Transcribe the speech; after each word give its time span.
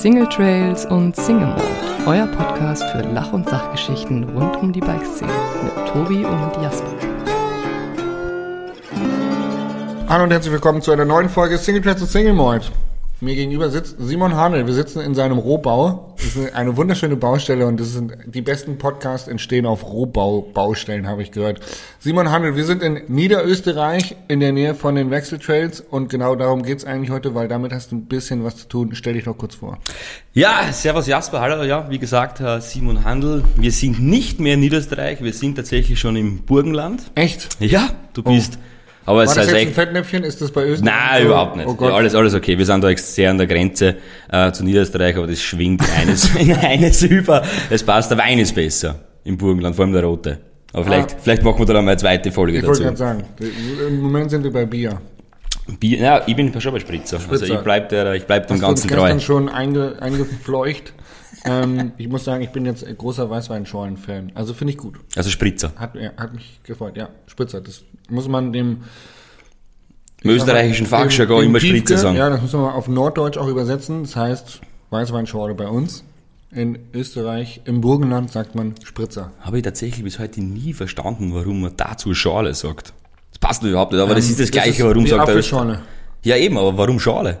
Single 0.00 0.26
Trails 0.30 0.86
und 0.86 1.14
Single 1.14 1.48
Mode, 1.48 1.62
euer 2.06 2.26
Podcast 2.28 2.82
für 2.84 3.02
Lach- 3.02 3.34
und 3.34 3.46
Sachgeschichten 3.46 4.24
rund 4.30 4.56
um 4.56 4.72
die 4.72 4.80
Bikeszene 4.80 5.30
mit 5.62 5.88
Tobi 5.88 6.24
und 6.24 6.62
Jasper. 6.62 6.86
Hallo 10.08 10.24
und 10.24 10.30
herzlich 10.30 10.54
willkommen 10.54 10.80
zu 10.80 10.90
einer 10.90 11.04
neuen 11.04 11.28
Folge 11.28 11.58
Single 11.58 11.82
Trails 11.82 12.00
und 12.00 12.08
Single 12.08 12.32
Mode. 12.32 12.62
Mir 13.22 13.34
gegenüber 13.34 13.68
sitzt 13.68 13.96
Simon 13.98 14.34
Hanel. 14.34 14.66
Wir 14.66 14.72
sitzen 14.72 15.00
in 15.00 15.14
seinem 15.14 15.36
Rohbau. 15.36 16.14
Das 16.16 16.36
ist 16.36 16.54
eine 16.54 16.78
wunderschöne 16.78 17.16
Baustelle 17.16 17.66
und 17.66 17.78
das 17.78 17.92
sind 17.92 18.14
die 18.24 18.40
besten 18.40 18.78
Podcasts 18.78 19.28
entstehen 19.28 19.66
auf 19.66 19.84
Rohbau-Baustellen, 19.84 21.06
habe 21.06 21.22
ich 21.22 21.30
gehört. 21.30 21.60
Simon 21.98 22.30
Hanel, 22.30 22.56
wir 22.56 22.64
sind 22.64 22.82
in 22.82 23.02
Niederösterreich 23.08 24.16
in 24.28 24.40
der 24.40 24.52
Nähe 24.52 24.74
von 24.74 24.94
den 24.94 25.10
Wechseltrails 25.10 25.82
und 25.82 26.08
genau 26.08 26.34
darum 26.34 26.62
geht's 26.62 26.86
eigentlich 26.86 27.10
heute, 27.10 27.34
weil 27.34 27.46
damit 27.46 27.74
hast 27.74 27.92
du 27.92 27.96
ein 27.96 28.06
bisschen 28.06 28.42
was 28.42 28.56
zu 28.56 28.68
tun. 28.68 28.94
Stell 28.94 29.12
dich 29.12 29.24
doch 29.24 29.36
kurz 29.36 29.56
vor. 29.56 29.76
Ja, 30.32 30.72
servus 30.72 31.06
Jasper, 31.06 31.42
hallo, 31.42 31.62
ja, 31.64 31.90
wie 31.90 31.98
gesagt, 31.98 32.42
Simon 32.62 33.04
Handel. 33.04 33.44
Wir 33.56 33.72
sind 33.72 34.00
nicht 34.00 34.40
mehr 34.40 34.54
in 34.54 34.60
Niederösterreich, 34.60 35.22
wir 35.22 35.34
sind 35.34 35.56
tatsächlich 35.56 36.00
schon 36.00 36.16
im 36.16 36.38
Burgenland. 36.38 37.02
Echt? 37.16 37.50
Ja, 37.60 37.90
du 38.14 38.22
bist... 38.22 38.58
Oh 38.58 38.69
aber 39.06 39.18
War 39.18 39.24
es 39.24 39.34
das 39.34 39.46
jetzt 39.46 39.56
ein 39.56 39.72
Fettnäpfchen? 39.72 40.24
Ist 40.24 40.40
das 40.40 40.50
bei 40.50 40.64
Österreich? 40.66 40.94
Nein, 40.94 41.22
so? 41.22 41.26
überhaupt 41.28 41.56
nicht. 41.56 41.68
Oh 41.68 41.84
alles, 41.86 42.14
alles 42.14 42.34
okay. 42.34 42.56
Wir 42.58 42.66
sind 42.66 42.84
da 42.84 42.96
sehr 42.96 43.30
an 43.30 43.38
der 43.38 43.46
Grenze 43.46 43.96
äh, 44.30 44.52
zu 44.52 44.64
Niederösterreich, 44.64 45.16
aber 45.16 45.26
das 45.26 45.40
schwingt 45.40 45.82
in 45.82 45.90
eines, 46.02 46.34
in 46.34 46.54
eines 46.54 47.02
über. 47.02 47.42
Es 47.70 47.82
passt, 47.82 48.10
der 48.10 48.18
Wein 48.18 48.38
ist 48.38 48.54
besser 48.54 48.96
im 49.24 49.38
Burgenland, 49.38 49.74
vor 49.74 49.84
allem 49.84 49.94
der 49.94 50.04
rote. 50.04 50.38
Aber 50.72 50.84
vielleicht, 50.84 51.14
ah. 51.14 51.18
vielleicht 51.22 51.42
machen 51.42 51.58
wir 51.58 51.66
da 51.66 51.74
mal 51.74 51.90
eine 51.90 51.96
zweite 51.96 52.30
Folge 52.30 52.58
ich 52.58 52.64
dazu. 52.64 52.82
Ich 52.82 52.86
wollte 52.86 53.02
gerade 53.02 53.20
sagen, 53.20 53.88
im 53.88 54.00
Moment 54.00 54.30
sind 54.30 54.44
wir 54.44 54.52
bei 54.52 54.66
Bier. 54.66 55.00
Bier, 55.78 55.98
ja, 55.98 56.22
ich 56.26 56.36
bin 56.36 56.58
schon 56.60 56.72
bei 56.72 56.80
Spritzer. 56.80 57.20
Spritzer. 57.20 57.42
Also 57.42 57.54
ich 57.54 57.60
bleib 57.60 57.88
der, 57.90 58.14
ich 58.14 58.26
bleib 58.26 58.46
dem 58.46 58.54
Hast 58.54 58.62
Ganzen 58.62 58.88
du 58.88 58.94
treu. 58.94 59.02
gestern 59.02 59.20
schon 59.20 59.48
einge, 59.48 59.96
eingefleucht. 60.00 60.92
Ähm, 61.44 61.92
ich 61.96 62.08
muss 62.08 62.24
sagen, 62.24 62.42
ich 62.42 62.50
bin 62.50 62.66
jetzt 62.66 62.84
großer 62.98 63.28
Weißweinschorlen-Fan. 63.28 64.32
Also 64.34 64.54
finde 64.54 64.72
ich 64.72 64.78
gut. 64.78 64.96
Also 65.16 65.30
Spritzer. 65.30 65.72
Hat, 65.76 65.94
ja, 65.94 66.12
hat 66.16 66.34
mich 66.34 66.60
gefreut, 66.62 66.96
ja. 66.96 67.08
Spritzer. 67.26 67.60
Das 67.60 67.82
muss 68.08 68.28
man 68.28 68.52
dem 68.52 68.82
im 70.22 70.30
österreichischen 70.30 70.86
Fachjargon 70.86 71.44
immer 71.44 71.60
Spritze 71.60 71.96
sagen. 71.96 72.16
Ja, 72.16 72.28
das 72.28 72.42
muss 72.42 72.52
man 72.52 72.72
auf 72.72 72.88
Norddeutsch 72.88 73.38
auch 73.38 73.48
übersetzen. 73.48 74.02
Das 74.02 74.16
heißt 74.16 74.60
Weißweinschorle 74.90 75.54
bei 75.54 75.68
uns. 75.68 76.04
In 76.52 76.78
Österreich, 76.92 77.62
im 77.64 77.80
Burgenland 77.80 78.30
sagt 78.30 78.54
man 78.54 78.74
Spritzer. 78.84 79.32
Habe 79.40 79.58
ich 79.58 79.62
tatsächlich 79.62 80.02
bis 80.02 80.18
heute 80.18 80.42
nie 80.42 80.72
verstanden, 80.72 81.32
warum 81.32 81.60
man 81.62 81.72
dazu 81.76 82.12
Schale 82.12 82.54
sagt. 82.54 82.92
Das 83.30 83.38
passt 83.38 83.62
überhaupt 83.62 83.92
nicht, 83.92 84.00
aber 84.00 84.10
ähm, 84.10 84.16
das 84.16 84.28
ist 84.28 84.40
das 84.40 84.50
Gleiche, 84.50 84.84
warum 84.84 85.06
sagt 85.06 85.28
er. 85.28 85.82
Ja, 86.24 86.36
eben, 86.36 86.58
aber 86.58 86.76
warum 86.76 86.98
Schale? 86.98 87.38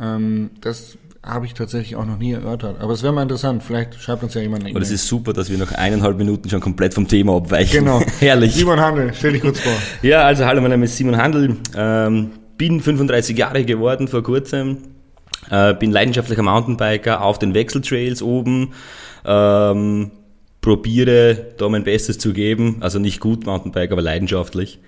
Ähm, 0.00 0.50
das 0.60 0.98
habe 1.28 1.46
ich 1.46 1.54
tatsächlich 1.54 1.94
auch 1.96 2.06
noch 2.06 2.18
nie 2.18 2.32
erörtert. 2.32 2.80
Aber 2.80 2.92
es 2.92 3.02
wäre 3.02 3.12
mal 3.12 3.22
interessant. 3.22 3.62
Vielleicht 3.62 4.00
schreibt 4.00 4.22
uns 4.22 4.34
ja 4.34 4.40
jemand 4.40 4.64
eine 4.64 4.74
Aber 4.74 4.80
es 4.80 4.90
ist 4.90 5.06
super, 5.06 5.32
dass 5.32 5.50
wir 5.50 5.58
nach 5.58 5.72
eineinhalb 5.72 6.16
Minuten 6.16 6.48
schon 6.48 6.60
komplett 6.60 6.94
vom 6.94 7.06
Thema 7.06 7.36
abweichen. 7.36 7.84
Genau. 7.84 8.02
Herrlich. 8.20 8.54
Simon 8.54 8.80
Handel, 8.80 9.12
stell 9.14 9.32
dich 9.32 9.42
kurz 9.42 9.60
vor. 9.60 9.72
Ja, 10.02 10.22
also 10.22 10.46
hallo, 10.46 10.60
mein 10.60 10.70
Name 10.70 10.86
ist 10.86 10.96
Simon 10.96 11.16
Handel. 11.16 11.56
Ähm, 11.76 12.30
bin 12.56 12.80
35 12.80 13.36
Jahre 13.36 13.64
geworden 13.64 14.08
vor 14.08 14.22
kurzem. 14.22 14.78
Äh, 15.50 15.74
bin 15.74 15.92
leidenschaftlicher 15.92 16.42
Mountainbiker 16.42 17.22
auf 17.22 17.38
den 17.38 17.54
Wechseltrails 17.54 18.22
oben. 18.22 18.72
Ähm, 19.24 20.10
probiere 20.62 21.52
da 21.58 21.68
mein 21.68 21.84
Bestes 21.84 22.18
zu 22.18 22.32
geben. 22.32 22.78
Also 22.80 22.98
nicht 22.98 23.20
gut 23.20 23.44
Mountainbike, 23.44 23.92
aber 23.92 24.02
leidenschaftlich. 24.02 24.80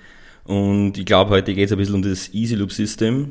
Und 0.44 0.96
ich 0.96 1.04
glaube, 1.04 1.30
heute 1.30 1.54
geht 1.54 1.66
es 1.66 1.72
ein 1.72 1.78
bisschen 1.78 1.96
um 1.96 2.02
das 2.02 2.32
Easy 2.32 2.54
Loop 2.54 2.72
System 2.72 3.30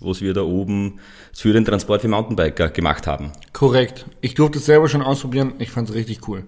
was 0.00 0.20
wir 0.20 0.34
da 0.34 0.42
oben 0.42 1.00
für 1.32 1.52
den 1.52 1.64
Transport 1.64 2.02
für 2.02 2.08
Mountainbiker 2.08 2.70
gemacht 2.70 3.06
haben. 3.06 3.32
Korrekt. 3.52 4.06
Ich 4.20 4.34
durfte 4.34 4.58
es 4.58 4.66
selber 4.66 4.88
schon 4.88 5.02
ausprobieren. 5.02 5.54
Ich 5.58 5.70
fand 5.70 5.88
es 5.88 5.94
richtig 5.94 6.26
cool. 6.28 6.44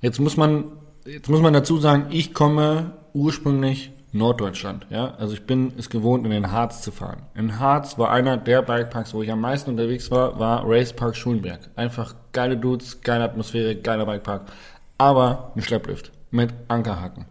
Jetzt 0.00 0.18
muss 0.18 0.36
man, 0.36 0.64
jetzt 1.04 1.28
muss 1.28 1.40
man 1.40 1.52
dazu 1.52 1.78
sagen, 1.78 2.06
ich 2.10 2.34
komme 2.34 2.92
ursprünglich 3.12 3.92
Norddeutschland. 4.12 4.86
Ja, 4.90 5.14
also 5.18 5.34
ich 5.34 5.46
bin 5.46 5.72
es 5.78 5.88
gewohnt, 5.88 6.24
in 6.24 6.32
den 6.32 6.50
Harz 6.50 6.82
zu 6.82 6.90
fahren. 6.90 7.22
In 7.34 7.60
Harz 7.60 7.96
war 7.98 8.10
einer 8.10 8.36
der 8.36 8.62
Bikeparks, 8.62 9.14
wo 9.14 9.22
ich 9.22 9.30
am 9.30 9.40
meisten 9.40 9.70
unterwegs 9.70 10.10
war, 10.10 10.38
war 10.38 10.64
Racepark 10.66 11.16
Schulenberg. 11.16 11.60
Einfach 11.76 12.14
geile 12.32 12.56
Dudes, 12.56 13.02
geile 13.02 13.24
Atmosphäre, 13.24 13.76
geiler 13.76 14.06
Bikepark. 14.06 14.46
Aber 14.98 15.52
ein 15.54 15.62
Schlepplift 15.62 16.10
mit 16.30 16.52
Ankerhaken. 16.68 17.26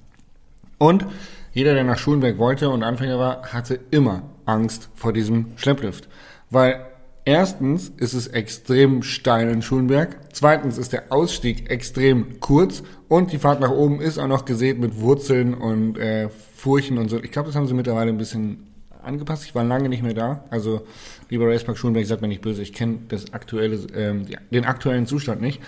Und 0.78 1.06
jeder, 1.52 1.74
der 1.74 1.84
nach 1.84 1.98
Schulenberg 1.98 2.38
wollte 2.38 2.70
und 2.70 2.84
Anfänger 2.84 3.20
war, 3.20 3.44
hatte 3.52 3.80
immer 3.92 4.24
Angst 4.50 4.90
vor 4.96 5.14
diesem 5.14 5.54
Schlepplift. 5.56 6.08
Weil 6.50 6.86
erstens 7.26 7.90
ist 7.90 8.14
es 8.14 8.28
extrem 8.28 9.04
steil 9.04 9.50
in 9.50 9.62
Schulenberg, 9.62 10.18
zweitens 10.34 10.78
ist 10.78 10.94
der 10.94 11.12
Ausstieg 11.12 11.70
extrem 11.70 12.40
kurz 12.40 12.84
und 13.08 13.32
die 13.32 13.38
Fahrt 13.38 13.60
nach 13.60 13.72
oben 13.72 14.02
ist 14.02 14.18
auch 14.18 14.28
noch 14.28 14.46
gesät 14.46 14.80
mit 14.80 15.00
Wurzeln 15.00 15.54
und 15.54 15.98
äh, 15.98 16.30
Furchen 16.56 16.98
und 16.98 17.10
so. 17.10 17.22
Ich 17.22 17.32
glaube, 17.32 17.48
das 17.48 17.56
haben 17.56 17.68
sie 17.68 17.74
mittlerweile 17.74 18.10
ein 18.10 18.18
bisschen 18.18 18.68
angepasst. 19.04 19.46
Ich 19.46 19.56
war 19.56 19.64
lange 19.64 19.90
nicht 19.90 20.04
mehr 20.04 20.14
da. 20.14 20.44
Also, 20.50 20.86
lieber 21.30 21.48
Racepark 21.48 21.78
Schulenberg, 21.78 22.06
sagt 22.06 22.22
mir 22.22 22.28
nicht 22.28 22.42
böse, 22.42 22.62
ich 22.62 22.74
kenne 22.74 23.00
das 23.08 23.34
aktuelle, 23.34 23.76
ähm, 23.96 24.26
den 24.52 24.66
aktuellen 24.66 25.06
Zustand 25.06 25.42
nicht. 25.42 25.62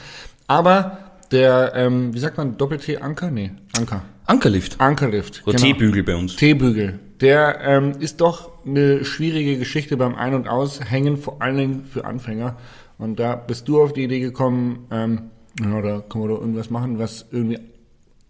Aber 0.47 0.97
der, 1.31 1.73
ähm, 1.75 2.13
wie 2.13 2.19
sagt 2.19 2.37
man, 2.37 2.57
Doppel-T-Anker? 2.57 3.31
Nee, 3.31 3.51
Anker. 3.77 4.03
Ankerlift. 4.31 4.79
Ankerlift. 4.79 5.43
Oder 5.45 5.57
genau. 5.57 5.73
T-Bügel 5.73 6.03
bei 6.03 6.15
uns. 6.15 6.37
T-Bügel. 6.37 6.99
Der 7.19 7.59
ähm, 7.61 7.91
ist 7.99 8.21
doch 8.21 8.51
eine 8.65 9.03
schwierige 9.03 9.57
Geschichte 9.57 9.97
beim 9.97 10.15
Ein- 10.15 10.33
und 10.33 10.47
Aushängen, 10.47 11.17
vor 11.17 11.41
allen 11.41 11.57
Dingen 11.57 11.85
für 11.85 12.05
Anfänger. 12.05 12.57
Und 12.97 13.19
da 13.19 13.35
bist 13.35 13.67
du 13.67 13.81
auf 13.81 13.91
die 13.91 14.05
Idee 14.05 14.21
gekommen, 14.21 14.87
ähm, 14.89 15.31
ja, 15.59 15.81
da 15.81 15.99
können 16.07 16.23
wir 16.23 16.29
doch 16.29 16.39
irgendwas 16.39 16.69
machen, 16.69 16.97
was 16.97 17.27
irgendwie 17.29 17.59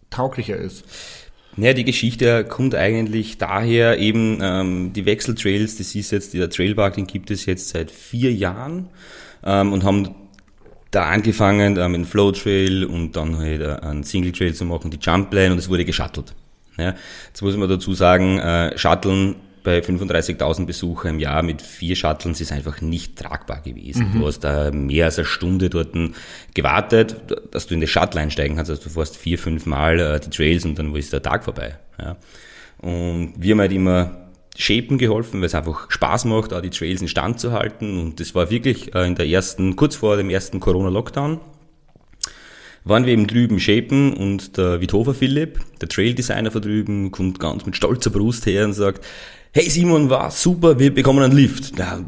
tauglicher 0.09 0.57
ist. 0.57 0.85
Ja, 1.55 1.73
die 1.73 1.83
Geschichte 1.83 2.45
kommt 2.45 2.73
eigentlich 2.73 3.37
daher 3.37 3.99
eben, 3.99 4.39
ähm, 4.41 4.93
die 4.93 5.05
Wechseltrails, 5.05 5.77
das 5.77 5.93
ist 5.93 6.11
jetzt, 6.11 6.33
der 6.33 6.49
Trailpark, 6.49 6.95
den 6.95 7.05
gibt 7.05 7.29
es 7.29 7.45
jetzt 7.45 7.69
seit 7.69 7.91
vier 7.91 8.33
Jahren 8.33 8.89
ähm, 9.43 9.71
und 9.71 9.83
haben 9.83 10.15
da 10.91 11.05
angefangen 11.05 11.77
äh, 11.77 11.87
mit 11.87 12.01
dem 12.01 12.05
Flow 12.05 12.31
Trail 12.31 12.85
und 12.85 13.15
dann 13.15 13.37
halt 13.37 13.61
äh, 13.61 13.77
einen 13.81 14.03
Single 14.03 14.33
Trail 14.33 14.53
zu 14.53 14.65
machen, 14.65 14.91
die 14.91 14.99
Jump 15.01 15.33
Line 15.33 15.53
und 15.53 15.57
es 15.57 15.69
wurde 15.69 15.85
geschattelt. 15.85 16.33
Ja, 16.77 16.95
jetzt 17.27 17.41
muss 17.41 17.57
man 17.57 17.69
dazu 17.69 17.93
sagen, 17.93 18.39
äh, 18.39 18.77
Shutteln 18.77 19.35
bei 19.63 19.79
35.000 19.79 20.65
Besucher 20.65 21.09
im 21.09 21.19
Jahr 21.19 21.43
mit 21.43 21.61
vier 21.61 21.95
Shuttles 21.95 22.41
ist 22.41 22.51
einfach 22.51 22.81
nicht 22.81 23.15
tragbar 23.15 23.61
gewesen. 23.61 24.09
Mhm. 24.09 24.19
Du 24.19 24.27
hast 24.27 24.39
da 24.39 24.71
mehr 24.71 25.05
als 25.05 25.19
eine 25.19 25.25
Stunde 25.25 25.69
dort 25.69 25.89
gewartet, 26.53 27.15
dass 27.51 27.67
du 27.67 27.75
in 27.75 27.81
das 27.81 27.89
Shuttle 27.89 28.21
einsteigen 28.21 28.55
kannst. 28.55 28.71
Also 28.71 28.83
du 28.83 28.89
fährst 28.89 29.17
vier, 29.17 29.37
fünf 29.37 29.65
Mal 29.65 29.99
äh, 29.99 30.19
die 30.19 30.29
Trails 30.29 30.65
und 30.65 30.79
dann 30.79 30.93
ist 30.95 31.13
der 31.13 31.21
Tag 31.21 31.43
vorbei. 31.43 31.75
Ja. 31.99 32.17
Und 32.79 33.33
wir 33.37 33.51
haben 33.51 33.59
halt 33.59 33.71
immer 33.71 34.20
Shapen 34.57 34.97
geholfen, 34.97 35.39
weil 35.39 35.47
es 35.47 35.55
einfach 35.55 35.89
Spaß 35.89 36.25
macht, 36.25 36.53
auch 36.53 36.61
die 36.61 36.69
Trails 36.69 37.01
in 37.01 37.07
Stand 37.07 37.39
zu 37.39 37.51
halten. 37.51 37.99
Und 37.99 38.19
das 38.19 38.35
war 38.35 38.49
wirklich 38.49 38.93
äh, 38.93 39.07
in 39.07 39.15
der 39.15 39.27
ersten, 39.27 39.75
kurz 39.75 39.95
vor 39.95 40.17
dem 40.17 40.29
ersten 40.29 40.59
Corona-Lockdown, 40.59 41.39
waren 42.83 43.05
wir 43.05 43.13
eben 43.13 43.27
drüben 43.27 43.59
Shapen 43.59 44.13
und 44.13 44.57
der 44.57 44.81
Vithofer 44.81 45.13
Philipp, 45.13 45.59
der 45.79 45.87
Trail-Designer 45.87 46.51
von 46.51 46.61
drüben, 46.61 47.11
kommt 47.11 47.39
ganz 47.39 47.65
mit 47.65 47.75
stolzer 47.75 48.09
Brust 48.09 48.45
her 48.45 48.65
und 48.65 48.73
sagt, 48.73 49.05
hey 49.53 49.69
Simon, 49.69 50.09
war 50.09 50.31
super, 50.31 50.79
wir 50.79 50.93
bekommen 50.93 51.23
einen 51.23 51.35
Lift. 51.35 51.77
Ja, 51.77 51.99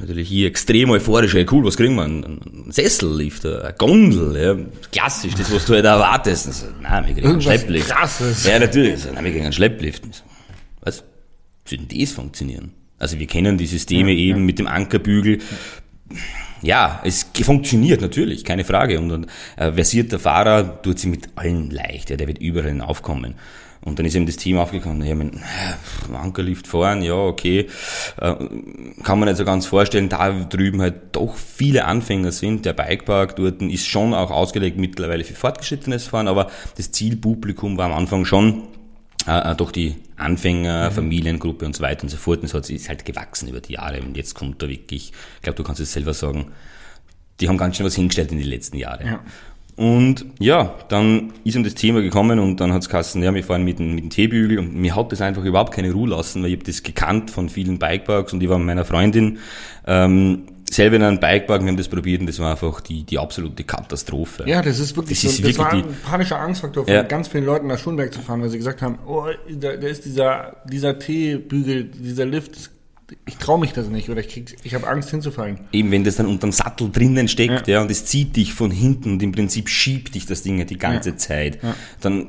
natürlich 0.00 0.28
hier 0.28 0.46
extrem 0.46 0.90
euphorisch, 0.90 1.34
hey 1.34 1.46
cool, 1.50 1.64
was 1.64 1.76
kriegen 1.76 1.96
wir? 1.96 2.04
Ein, 2.04 2.70
Sessellift, 2.70 3.44
eine 3.44 3.74
Gondel, 3.76 4.36
ja, 4.40 4.56
klassisch, 4.90 5.34
das 5.34 5.52
was 5.52 5.66
du 5.66 5.74
halt 5.74 5.84
erwartest. 5.84 6.46
Also, 6.46 6.66
nein, 6.80 7.06
wir 7.06 7.14
kriegen 7.14 7.28
einen 7.28 7.42
Schlepplift. 7.42 7.88
Krasses. 7.90 8.46
Ja, 8.46 8.58
natürlich, 8.58 8.92
also, 8.92 9.12
nein, 9.12 9.24
wir 9.24 9.32
kriegen 9.32 9.44
einen 9.44 9.52
Schlepplift. 9.52 10.02
Wie 11.64 11.76
soll 11.76 11.86
denn 11.86 12.00
das 12.00 12.12
funktionieren? 12.12 12.72
Also 12.98 13.18
wir 13.18 13.26
kennen 13.26 13.58
die 13.58 13.66
Systeme 13.66 14.12
ja, 14.12 14.18
eben 14.18 14.40
ja. 14.40 14.44
mit 14.44 14.58
dem 14.58 14.66
Ankerbügel. 14.66 15.38
Ja, 16.62 17.00
es 17.04 17.26
funktioniert 17.42 18.00
natürlich, 18.00 18.44
keine 18.44 18.64
Frage. 18.64 19.00
Und 19.00 19.12
ein 19.12 19.26
äh, 19.56 19.72
versierter 19.72 20.20
Fahrer 20.20 20.80
tut 20.82 20.98
sich 20.98 21.10
mit 21.10 21.30
allen 21.34 21.70
leicht, 21.70 22.10
ja, 22.10 22.16
der 22.16 22.28
wird 22.28 22.38
überall 22.38 22.80
aufkommen. 22.80 23.34
Und 23.84 23.98
dann 23.98 24.06
ist 24.06 24.14
eben 24.14 24.26
das 24.26 24.36
Team 24.36 24.58
aufgekommen, 24.58 25.04
ja, 25.04 25.16
mit 25.16 25.34
Ankerlift 26.14 26.68
fahren, 26.68 27.02
ja, 27.02 27.14
okay. 27.14 27.66
Äh, 28.20 28.34
kann 29.02 29.18
man 29.18 29.28
nicht 29.28 29.38
so 29.38 29.44
ganz 29.44 29.66
vorstellen, 29.66 30.08
da 30.08 30.30
drüben 30.44 30.80
halt 30.80 31.16
doch 31.16 31.34
viele 31.34 31.84
Anfänger 31.84 32.30
sind. 32.30 32.64
Der 32.64 32.74
Bikepark 32.74 33.34
dort 33.34 33.60
ist 33.60 33.88
schon 33.88 34.14
auch 34.14 34.30
ausgelegt 34.30 34.78
mittlerweile 34.78 35.24
für 35.24 35.34
fortgeschrittenes 35.34 36.06
Fahren, 36.06 36.28
aber 36.28 36.48
das 36.76 36.92
Zielpublikum 36.92 37.76
war 37.76 37.86
am 37.86 37.94
Anfang 37.94 38.24
schon 38.24 38.68
äh, 39.26 39.52
äh 39.52 39.54
doch 39.54 39.72
die 39.72 39.96
Anfänger, 40.16 40.90
mhm. 40.90 40.94
Familiengruppe 40.94 41.66
und 41.66 41.76
so 41.76 41.82
weiter 41.82 42.04
und 42.04 42.08
so 42.08 42.16
fort. 42.16 42.42
Und 42.42 42.48
so 42.48 42.58
hat 42.58 42.68
ist 42.70 42.88
halt 42.88 43.04
gewachsen 43.04 43.48
über 43.48 43.60
die 43.60 43.74
Jahre. 43.74 44.00
Und 44.00 44.16
jetzt 44.16 44.34
kommt 44.34 44.62
da 44.62 44.68
wirklich, 44.68 45.12
ich 45.36 45.42
glaube, 45.42 45.56
du 45.56 45.62
kannst 45.62 45.80
es 45.80 45.92
selber 45.92 46.14
sagen, 46.14 46.52
die 47.40 47.48
haben 47.48 47.58
ganz 47.58 47.76
schön 47.76 47.86
was 47.86 47.94
hingestellt 47.94 48.30
in 48.32 48.38
den 48.38 48.46
letzten 48.46 48.76
Jahren. 48.76 49.06
Ja. 49.06 49.20
Und 49.74 50.26
ja, 50.38 50.74
dann 50.88 51.32
ist 51.44 51.56
um 51.56 51.64
das 51.64 51.74
Thema 51.74 52.02
gekommen 52.02 52.38
und 52.38 52.60
dann 52.60 52.72
hat 52.74 52.86
es 52.86 53.14
ja, 53.14 53.34
wir 53.34 53.42
fahren 53.42 53.64
mit 53.64 53.78
dem, 53.78 53.94
mit 53.94 54.04
dem 54.04 54.10
Teebügel 54.10 54.58
und 54.58 54.74
mir 54.74 54.94
hat 54.94 55.12
das 55.12 55.22
einfach 55.22 55.44
überhaupt 55.44 55.72
keine 55.72 55.92
Ruhe 55.92 56.10
lassen, 56.10 56.42
weil 56.42 56.50
ich 56.50 56.56
habe 56.56 56.64
das 56.64 56.82
gekannt 56.82 57.30
von 57.30 57.48
vielen 57.48 57.78
Bikeparks 57.78 58.34
und 58.34 58.42
ich 58.42 58.50
war 58.50 58.58
mit 58.58 58.66
meiner 58.66 58.84
Freundin 58.84 59.38
ähm, 59.86 60.42
selber 60.74 60.96
in 60.96 61.02
einem 61.02 61.20
Bikepark, 61.20 61.62
wir 61.62 61.68
haben 61.68 61.76
das 61.76 61.88
probiert 61.88 62.20
und 62.20 62.26
das 62.26 62.38
war 62.38 62.52
einfach 62.52 62.80
die, 62.80 63.02
die 63.04 63.18
absolute 63.18 63.64
Katastrophe. 63.64 64.44
Ja, 64.46 64.62
das 64.62 64.78
ist 64.78 64.96
wirklich, 64.96 65.20
Das 65.22 65.36
so, 65.36 65.42
ist 65.42 65.48
das 65.48 65.58
war 65.58 65.72
wirklich 65.72 65.94
ein 65.94 66.02
panischer 66.02 66.38
Angstfaktor 66.40 66.84
von 66.84 66.92
Ja. 66.94 67.02
ganz 67.02 67.28
vielen 67.28 67.44
Leuten 67.44 67.66
nach 67.66 67.78
Schulberg 67.78 68.12
zu 68.12 68.20
fahren, 68.20 68.40
weil 68.42 68.48
sie 68.50 68.58
gesagt 68.58 68.82
haben, 68.82 68.98
oh, 69.06 69.26
da, 69.50 69.76
da 69.76 69.86
ist 69.86 70.04
dieser, 70.04 70.56
dieser 70.70 70.98
T-Bügel, 70.98 71.84
dieser 71.84 72.24
Lift, 72.26 72.70
ich 73.26 73.36
traue 73.36 73.60
mich 73.60 73.72
das 73.74 73.88
nicht 73.88 74.08
oder 74.08 74.20
ich 74.20 74.28
krieg, 74.28 74.56
ich 74.62 74.74
habe 74.74 74.86
Angst 74.88 75.10
hinzufallen. 75.10 75.60
Eben 75.72 75.90
wenn 75.90 76.02
das 76.04 76.16
dann 76.16 76.26
unterm 76.26 76.50
Sattel 76.52 76.90
drinnen 76.90 77.28
steckt, 77.28 77.68
ja, 77.68 77.82
und 77.82 77.90
es 77.90 78.06
zieht 78.06 78.36
dich 78.36 78.54
von 78.54 78.70
hinten 78.70 79.12
und 79.12 79.22
im 79.22 79.32
Prinzip 79.32 79.68
schiebt 79.68 80.14
dich 80.14 80.24
das 80.26 80.42
Ding 80.42 80.66
die 80.66 80.78
ganze 80.78 81.10
Ja. 81.10 81.16
Zeit, 81.18 81.58
dann 82.00 82.28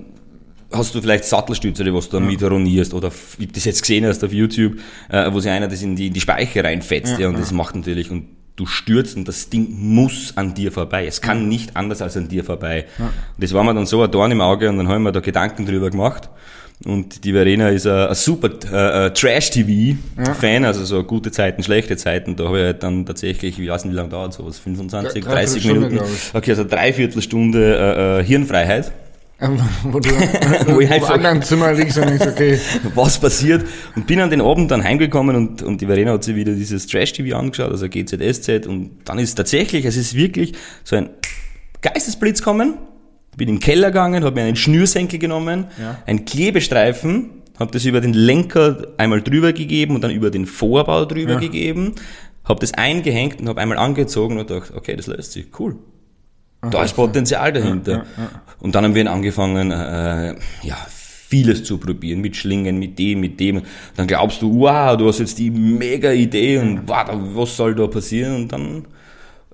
hast 0.74 0.94
du 0.96 1.02
vielleicht 1.02 1.26
Sattelstütze, 1.26 1.84
die 1.84 1.94
was 1.94 2.10
du 2.10 2.20
damit 2.20 2.42
ruinierst 2.44 2.94
oder 2.94 3.08
f- 3.10 3.38
ich 3.40 3.46
hab 3.48 3.54
das 3.54 3.66
jetzt 3.66 3.82
gesehen 3.82 4.06
hast 4.06 4.24
auf 4.24 4.34
YouTube, 4.34 4.74
äh, 5.10 5.32
wo 5.32 5.40
sich 5.40 5.52
einer 5.52 5.68
das 5.68 5.82
in 5.82 5.96
die, 5.96 6.08
in 6.08 6.14
die 6.14 6.20
Speiche 6.22 6.64
reinfetzt, 6.64 7.20
ja, 7.20 7.28
und 7.30 7.40
das 7.40 7.52
macht 7.52 7.76
natürlich 7.76 8.10
und 8.12 8.28
du 8.56 8.66
stürzt 8.68 9.18
und 9.18 9.28
das 9.28 9.50
Ding 9.50 9.68
muss 9.80 10.34
an 10.36 10.54
dir 10.54 10.72
vorbei. 10.72 11.08
Es 11.08 11.22
kann 11.22 11.48
nicht 11.48 11.76
anders 11.76 12.02
als 12.04 12.16
an 12.18 12.28
dir 12.28 12.44
vorbei. 12.44 12.86
Und 13.00 13.44
das 13.44 13.52
war 13.54 13.64
mir 13.64 13.74
dann 13.74 13.88
so 13.88 14.04
ein 14.04 14.12
Dorn 14.12 14.32
im 14.32 14.42
Auge 14.42 14.70
und 14.70 14.78
dann 14.78 14.88
haben 14.90 15.02
wir 15.04 15.12
da 15.12 15.22
Gedanken 15.22 15.66
drüber 15.66 15.90
gemacht. 15.90 16.30
Und 16.86 17.24
die 17.24 17.32
Verena 17.32 17.70
ist 17.70 17.88
ein, 17.88 18.10
ein 18.10 18.16
super 18.16 18.50
äh, 18.72 19.08
äh, 19.08 19.10
Trash-TV-Fan, 19.12 20.66
also 20.66 20.84
so 20.86 21.04
gute 21.04 21.32
Zeiten, 21.32 21.64
schlechte 21.64 21.98
Zeiten. 21.98 22.36
Da 22.36 22.46
habe 22.46 22.60
ich 22.60 22.64
halt 22.66 22.84
dann 22.84 23.06
tatsächlich, 23.06 23.58
ich 23.60 23.68
weiß 23.70 23.86
nicht, 23.86 23.94
wie 23.94 23.98
lange 23.98 24.10
dauert 24.10 24.34
sowas, 24.34 24.60
25, 24.60 25.24
Drei- 25.24 25.34
30 25.46 25.64
Dreiviertelstunde, 25.64 25.90
Minuten. 25.96 26.12
Okay, 26.34 26.52
also 26.52 26.64
dreiviertel 26.66 27.22
Stunde 27.22 27.76
äh, 27.78 28.20
äh, 28.20 28.24
Hirnfreiheit. 28.24 28.92
Wo 29.84 30.00
du 30.00 30.10
Wo 30.68 30.80
ich 30.80 30.88
im 30.88 30.94
einfach- 30.94 31.12
anderen 31.12 31.42
Zimmer 31.42 31.74
liegst 31.74 31.98
und 31.98 32.08
denkst, 32.10 32.28
okay, 32.28 32.60
was 32.96 33.20
passiert. 33.20 33.66
Und 33.96 34.08
bin 34.08 34.20
an 34.20 34.30
den 34.30 34.42
Abend 34.42 34.72
dann 34.72 34.84
heimgekommen 34.84 35.36
und, 35.36 35.62
und 35.64 35.82
die 35.82 35.86
Verena 35.86 36.14
hat 36.14 36.24
sich 36.24 36.36
wieder 36.36 36.54
dieses 36.54 36.88
Trash-TV 36.88 37.38
angeschaut, 37.38 37.72
also 37.72 37.88
GZSZ. 37.90 38.68
Und 38.68 38.92
dann 39.06 39.20
ist 39.20 39.36
tatsächlich, 39.36 39.86
es 39.86 39.98
ist 39.98 40.16
wirklich 40.16 40.54
so 40.84 40.96
ein 40.96 41.10
Geistesblitz 41.82 42.42
kommen. 42.42 42.76
Bin 43.36 43.50
in 43.50 43.56
den 43.56 43.60
Keller 43.62 43.88
gegangen, 43.88 44.24
habe 44.24 44.36
mir 44.36 44.48
einen 44.48 44.56
Schnürsenkel 44.56 45.18
genommen, 45.20 45.66
Ja. 45.82 45.98
einen 46.06 46.24
Klebestreifen, 46.26 47.30
habe 47.60 47.72
das 47.72 47.84
über 47.86 48.00
den 48.00 48.14
Lenker 48.14 48.88
einmal 48.98 49.22
drüber 49.22 49.54
gegeben 49.54 49.96
und 49.96 50.04
dann 50.04 50.12
über 50.12 50.30
den 50.30 50.46
Vorbau 50.46 51.06
drüber 51.06 51.34
Ja. 51.34 51.40
gegeben, 51.40 51.94
habe 52.46 52.60
das 52.60 52.74
eingehängt 52.76 53.40
und 53.42 53.50
habe 53.50 53.60
einmal 53.60 53.78
angezogen 53.80 54.38
und 54.38 54.50
dachte, 54.52 54.76
okay, 54.76 54.96
das 54.96 55.08
löst 55.08 55.32
sich, 55.32 55.48
cool. 55.60 55.78
Da 56.72 56.84
ist 56.84 56.96
Potenzial 56.96 57.52
dahinter. 57.54 58.06
Und 58.60 58.76
dann 58.76 58.86
haben 58.86 58.96
wir 58.96 59.12
angefangen, 59.12 59.72
äh, 59.72 60.36
ja, 60.64 60.78
vieles 61.28 61.64
zu 61.64 61.78
probieren, 61.80 62.22
mit 62.22 62.36
Schlingen, 62.36 62.78
mit 62.78 63.00
dem, 63.00 63.20
mit 63.20 63.40
dem. 63.40 63.64
Dann 63.96 64.08
glaubst 64.08 64.42
du, 64.42 64.60
wow, 64.60 64.96
du 64.96 65.08
hast 65.08 65.20
jetzt 65.20 65.40
die 65.40 65.50
mega 65.50 66.12
Idee 66.12 66.60
und 66.60 66.88
wow, 66.88 67.08
was 67.10 67.58
soll 67.58 67.74
da 67.76 67.88
passieren? 67.88 68.36
Und 68.36 68.52
dann 68.52 68.86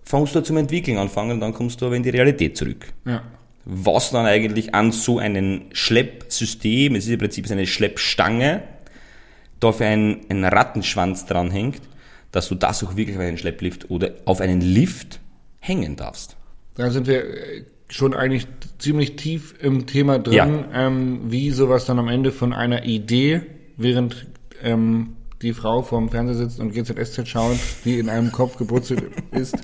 fängst 0.04 0.36
du 0.36 0.42
zum 0.42 0.58
Entwickeln 0.58 0.98
anfangen 0.98 1.32
und 1.32 1.40
dann 1.40 1.54
kommst 1.54 1.82
du 1.82 1.86
aber 1.86 1.96
in 1.96 2.04
die 2.04 2.10
Realität 2.10 2.58
zurück. 2.58 2.88
ja. 3.06 3.22
Was 3.72 4.10
dann 4.10 4.26
eigentlich 4.26 4.74
an 4.74 4.92
so 4.92 5.20
einem 5.20 5.64
Schleppsystem, 5.74 6.96
es 6.96 7.06
ist 7.06 7.12
im 7.12 7.20
Prinzip 7.20 7.52
eine 7.52 7.68
Schleppstange, 7.68 8.64
dafür 9.60 9.88
ein, 9.88 10.22
ein 10.30 10.44
Rattenschwanz 10.44 11.28
dranhängt, 11.28 11.82
dass 12.32 12.50
du 12.50 12.56
das 12.56 12.84
auch 12.84 12.96
wirklich 12.96 13.16
auf 13.18 13.22
einen 13.22 13.38
Schlepplift 13.38 13.92
oder 13.92 14.12
auf 14.26 14.42
einen 14.42 14.62
Lift 14.62 15.20
hängen 15.60 15.96
darfst. 15.98 16.36
Da 16.80 16.90
sind 16.92 17.08
wir 17.08 17.26
äh, 17.26 17.64
schon 17.90 18.14
eigentlich 18.14 18.48
ziemlich 18.78 19.18
tief 19.18 19.54
im 19.62 19.86
Thema 19.86 20.18
drin, 20.18 20.34
Ja. 20.34 20.48
ähm, 20.74 21.20
wie 21.26 21.52
sowas 21.52 21.84
dann 21.84 22.00
am 22.00 22.08
Ende 22.08 22.32
von 22.32 22.54
einer 22.54 22.86
Idee, 22.86 23.42
während 23.76 24.28
ähm, 24.64 25.18
die 25.42 25.54
Frau 25.54 25.82
vorm 25.82 26.08
Fernseher 26.10 26.36
sitzt 26.38 26.60
und 26.62 26.72
GZSZ 26.74 27.28
schaut, 27.28 27.58
die 27.84 28.00
in 28.00 28.08
einem 28.08 28.32
Kopf 28.32 28.56
gebrutzelt 28.58 29.04
ist, 29.32 29.58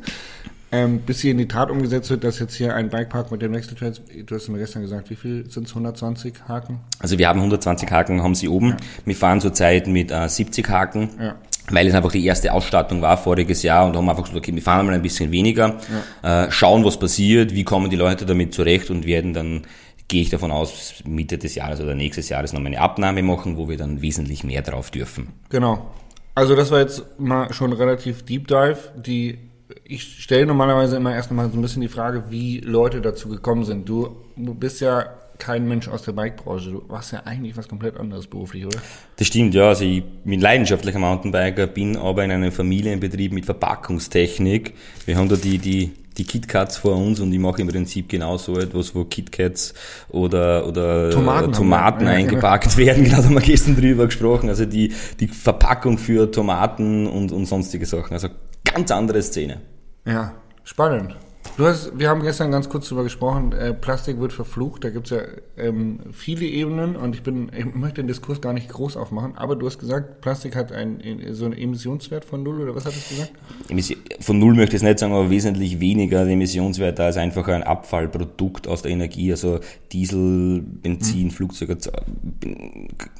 ähm, 0.74 1.00
bis 1.06 1.20
sie 1.20 1.30
in 1.30 1.38
die 1.38 1.48
Tat 1.48 1.72
umgesetzt 1.72 2.10
wird, 2.10 2.26
dass 2.26 2.40
jetzt 2.40 2.56
hier 2.56 2.76
ein 2.76 2.90
Bikepark 2.90 3.32
mit 3.32 3.42
den 3.42 3.54
Wechseltrails, 3.54 4.02
du 4.26 4.36
hast 4.36 4.50
mir 4.50 4.58
gestern 4.58 4.82
gesagt, 4.82 5.10
wie 5.10 5.16
viel 5.16 5.50
sind 5.50 5.68
es, 5.68 5.70
120 5.72 6.34
Haken? 6.50 6.80
Also 7.00 7.18
wir 7.18 7.30
haben 7.30 7.40
120 7.40 7.90
Haken, 7.92 8.22
haben 8.24 8.36
sie 8.36 8.50
oben. 8.50 8.76
Wir 9.06 9.16
fahren 9.16 9.40
zurzeit 9.40 9.88
mit 9.88 10.12
äh, 10.12 10.28
70 10.28 10.68
Haken, 10.68 11.10
Ja. 11.22 11.36
Weil 11.70 11.88
es 11.88 11.94
einfach 11.94 12.12
die 12.12 12.26
erste 12.26 12.54
Ausstattung 12.54 13.02
war 13.02 13.18
voriges 13.18 13.64
Jahr 13.64 13.86
und 13.86 13.96
haben 13.96 14.08
einfach 14.10 14.24
gesagt, 14.24 14.38
okay, 14.38 14.54
wir 14.54 14.62
fahren 14.62 14.86
mal 14.86 14.94
ein 14.94 15.02
bisschen 15.02 15.32
weniger, 15.32 15.78
äh, 16.24 16.50
schauen, 16.52 16.86
was 16.86 16.98
passiert, 16.98 17.54
wie 17.54 17.64
kommen 17.64 17.90
die 17.90 17.96
Leute 17.96 18.26
damit 18.26 18.54
zurecht 18.54 18.90
und 18.90 19.06
werden 19.06 19.34
dann, 19.34 19.64
gehe 20.08 20.22
ich 20.22 20.30
davon 20.30 20.52
aus, 20.52 20.96
Mitte 21.06 21.38
des 21.38 21.56
Jahres 21.56 21.82
oder 21.82 21.96
nächstes 21.96 22.30
Jahres 22.30 22.54
nochmal 22.54 22.74
eine 22.74 22.82
Abnahme 22.82 23.24
machen, 23.24 23.58
wo 23.58 23.68
wir 23.68 23.78
dann 23.78 24.02
wesentlich 24.02 24.44
mehr 24.44 24.62
drauf 24.62 24.92
dürfen. 24.92 25.30
Genau. 25.50 25.92
Also 26.36 26.56
das 26.56 26.70
war 26.70 26.80
jetzt 26.80 27.04
mal 27.18 27.52
schon 27.54 27.74
relativ 27.74 28.24
Deep 28.24 28.48
Dive. 28.48 28.78
Die 28.98 29.40
ich 29.84 30.22
stelle 30.22 30.46
normalerweise 30.46 30.98
immer 30.98 31.14
erst 31.16 31.32
mal 31.32 31.50
so 31.50 31.58
ein 31.58 31.62
bisschen 31.62 31.82
die 31.82 31.88
Frage, 31.88 32.26
wie 32.30 32.60
Leute 32.60 33.02
dazu 33.02 33.30
gekommen 33.30 33.64
sind. 33.64 33.90
Du 33.90 34.16
bist 34.36 34.80
ja 34.82 35.06
kein 35.38 35.68
Mensch 35.68 35.88
aus 35.88 36.04
der 36.04 36.14
Bikebranche. 36.14 36.72
Du 36.72 36.84
machst 36.88 37.12
ja 37.12 37.22
eigentlich 37.26 37.58
was 37.58 37.68
komplett 37.68 37.98
anderes 37.98 38.28
beruflich, 38.28 38.66
oder? 38.66 38.80
Das 39.18 39.28
stimmt, 39.28 39.54
ja. 39.54 39.70
Also 39.70 39.86
ich 39.86 40.04
bin 40.24 40.40
leidenschaftlicher 40.40 41.00
Mountainbiker, 41.00 41.68
bin 41.68 41.98
aber 41.98 42.24
in 42.24 42.32
einem 42.32 42.52
Familienbetrieb 42.52 43.34
mit 43.34 43.46
Verpackungstechnik. 43.46 44.74
Wir 45.06 45.18
haben 45.18 45.30
da 45.30 45.36
die, 45.36 45.58
die, 45.58 45.92
die 46.18 46.24
KitKats 46.24 46.78
vor 46.78 46.96
uns 46.96 47.20
und 47.20 47.32
ich 47.32 47.40
mache 47.40 47.62
im 47.62 47.68
Prinzip 47.68 48.10
genau 48.10 48.38
so 48.38 48.58
etwas, 48.58 48.96
wo 48.96 49.06
KitKats 49.06 49.74
oder, 50.10 50.68
oder 50.68 51.12
Tomaten 51.12 51.50
äh, 51.50 51.56
Tomaten 51.56 52.06
wir. 52.06 52.12
Ja, 52.12 52.18
eingepackt 52.18 52.78
werden. 52.78 53.04
Genau, 53.04 53.18
da 53.18 53.26
haben 53.26 53.34
wir 53.34 53.42
gestern 53.42 53.76
drüber 53.76 54.06
gesprochen. 54.06 54.50
Also 54.50 54.66
die, 54.66 54.94
die 55.20 55.28
Verpackung 55.28 55.98
für 55.98 56.32
Tomaten 56.32 57.08
und, 57.08 57.32
und 57.32 57.46
sonstige 57.46 57.86
Sachen. 57.86 58.14
Also 58.14 58.30
ganz 58.64 58.92
andere 58.92 59.22
Szene. 59.22 59.62
Ja, 60.06 60.34
spannend. 60.64 61.16
Du 61.58 61.66
hast, 61.66 61.98
wir 61.98 62.10
haben 62.10 62.22
gestern 62.22 62.52
ganz 62.52 62.68
kurz 62.68 62.90
darüber 62.90 63.04
gesprochen, 63.04 63.54
äh, 63.54 63.74
Plastik 63.74 64.20
wird 64.20 64.34
verflucht, 64.34 64.84
da 64.84 64.90
gibt's 64.90 65.10
ja 65.12 65.20
ähm, 65.58 66.00
viele 66.12 66.46
Ebenen 66.46 66.98
und 66.98 67.16
ich 67.16 67.24
bin, 67.24 67.50
ich 67.58 67.74
möchte 67.74 68.02
den 68.02 68.08
Diskurs 68.08 68.42
gar 68.42 68.52
nicht 68.52 68.68
groß 68.68 68.98
aufmachen, 68.98 69.38
aber 69.38 69.56
du 69.56 69.66
hast 69.66 69.80
gesagt, 69.80 70.20
Plastik 70.20 70.54
hat 70.54 70.74
ein, 70.74 71.00
so 71.32 71.46
einen 71.46 71.54
Emissionswert 71.54 72.26
von 72.26 72.44
null 72.44 72.60
oder 72.60 72.76
was 72.76 72.86
hattest 72.86 73.10
du 73.10 73.16
gesagt? 73.16 73.32
Emissi- 73.70 73.96
Von 74.20 74.38
null 74.38 74.54
möchte 74.56 74.76
ich 74.76 74.82
es 74.82 74.84
nicht 74.84 75.00
sagen, 75.00 75.14
aber 75.14 75.30
wesentlich 75.30 75.80
weniger 75.80 76.28
Emissionswert 76.28 77.00
als 77.00 77.16
einfach 77.16 77.48
ein 77.48 77.64
Abfallprodukt 77.64 78.68
aus 78.68 78.82
der 78.82 78.92
Energie, 78.92 79.32
also 79.32 79.62
Diesel, 79.94 80.62
Benzin, 80.62 81.32
Flugzeug, 81.32 81.78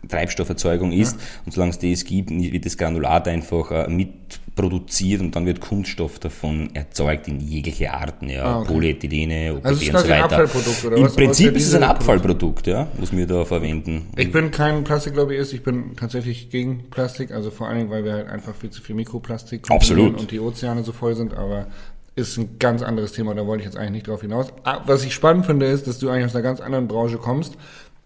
Treibstofferzeugung 0.10 0.92
ist. 0.92 1.18
Und 1.46 1.54
solange 1.54 1.72
es 1.72 1.80
das 1.80 2.04
gibt, 2.04 2.32
wird 2.32 2.66
das 2.66 2.78
Granulat 2.78 3.28
einfach 3.30 3.72
äh, 3.72 3.88
mitproduziert 3.88 5.22
und 5.22 5.36
dann 5.36 5.46
wird 5.46 5.62
Kunststoff 5.62 6.20
davon 6.20 6.70
erzeugt 6.76 7.28
in 7.28 7.40
jegliche 7.40 7.94
Arten, 7.94 8.25
ja, 8.30 8.44
Ah, 8.44 8.60
okay. 8.60 8.74
Polyethylene, 8.74 9.54
OPP 9.56 9.66
Also 9.66 9.92
und 9.92 10.00
so 10.00 10.10
weiter. 10.10 10.24
Abfallprodukt, 10.26 10.86
oder 10.86 10.98
Im 10.98 11.04
was? 11.06 11.16
Prinzip 11.16 11.48
der 11.52 11.56
ist 11.58 11.68
es 11.68 11.76
ein. 11.76 11.84
Abfallprodukt, 11.84 12.68
ja, 12.68 12.88
was 12.98 13.12
wir 13.12 13.28
da 13.28 13.46
verwenden. 13.46 14.08
Ich 14.16 14.32
bin 14.32 14.52
kein 14.52 14.84
Plastiklobbyist, 14.84 15.54
ich 15.54 15.64
bin 15.64 15.96
tatsächlich 15.96 16.50
gegen 16.50 16.90
Plastik, 16.90 17.32
also 17.32 17.52
vor 17.52 17.68
allen 17.68 17.78
Dingen, 17.78 17.90
weil 17.90 18.04
wir 18.04 18.14
halt 18.14 18.28
einfach 18.30 18.56
viel 18.56 18.70
zu 18.70 18.82
viel 18.82 18.96
Mikroplastik 18.96 19.70
Absolut. 19.70 20.20
und 20.20 20.32
die 20.32 20.40
Ozeane 20.40 20.84
so 20.84 20.92
voll 20.92 21.16
sind, 21.16 21.34
aber 21.34 21.68
ist 22.16 22.38
ein 22.38 22.58
ganz 22.60 22.82
anderes 22.82 23.12
Thema, 23.12 23.36
da 23.36 23.46
wollte 23.46 23.62
ich 23.64 23.66
jetzt 23.66 23.78
eigentlich 23.78 23.92
nicht 23.92 24.08
drauf 24.08 24.22
hinaus. 24.22 24.48
Ah, 24.64 24.82
Was 24.86 25.04
ich 25.04 25.14
spannend 25.14 25.46
finde, 25.46 25.66
ist, 25.66 25.86
dass 25.88 26.00
du 26.00 26.10
eigentlich 26.10 26.26
aus 26.26 26.36
einer 26.36 26.44
ganz 26.44 26.62
anderen 26.62 26.88
Branche 26.88 27.18
kommst 27.18 27.56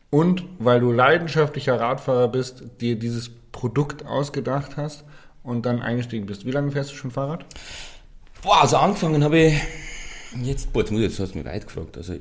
und 0.10 0.44
weil 0.58 0.80
du 0.80 0.92
leidenschaftlicher 0.92 1.80
Radfahrer 1.80 2.28
bist, 2.28 2.64
dir 2.82 2.96
dieses 2.98 3.30
Produkt 3.52 4.06
ausgedacht 4.08 4.78
hast 4.78 5.04
und 5.44 5.66
dann 5.66 5.82
eingestiegen 5.82 6.26
bist. 6.26 6.46
Wie 6.46 6.52
lange 6.52 6.72
fährst 6.72 6.92
du 6.92 6.96
schon 6.96 7.12
Fahrrad? 7.12 7.46
Boah, 8.42 8.62
also 8.62 8.78
angefangen 8.78 9.24
habe 9.24 9.38
ich, 9.38 9.54
jetzt, 10.44 10.72
boah, 10.74 10.82
jetzt 10.82 10.92
muss 10.92 11.02
ich, 11.02 11.08
jetzt 11.08 11.20
hast 11.20 11.34
du 11.34 11.38
mich 11.38 11.48
weit 11.48 11.66
gefragt, 11.66 11.98
also, 11.98 12.14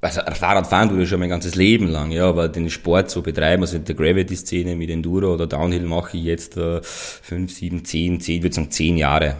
also 0.00 0.20
Fahrrad 0.32 0.66
fahren 0.66 0.88
tue 0.88 1.02
ich 1.02 1.08
schon 1.08 1.20
mein 1.20 1.28
ganzes 1.28 1.54
Leben 1.54 1.88
lang, 1.88 2.10
ja, 2.10 2.28
aber 2.28 2.48
den 2.48 2.70
Sport 2.70 3.10
so 3.10 3.22
betreiben, 3.22 3.62
also 3.62 3.76
in 3.76 3.84
der 3.84 3.94
Gravity-Szene 3.94 4.76
mit 4.76 4.90
Enduro 4.90 5.34
oder 5.34 5.46
Downhill 5.46 5.82
mache 5.82 6.16
ich 6.16 6.24
jetzt 6.24 6.56
äh, 6.56 6.80
fünf, 6.82 7.52
sieben, 7.52 7.84
zehn, 7.84 8.20
zehn, 8.20 8.36
ich 8.36 8.42
würde 8.42 8.54
sagen 8.54 8.70
zehn 8.70 8.96
Jahre. 8.96 9.36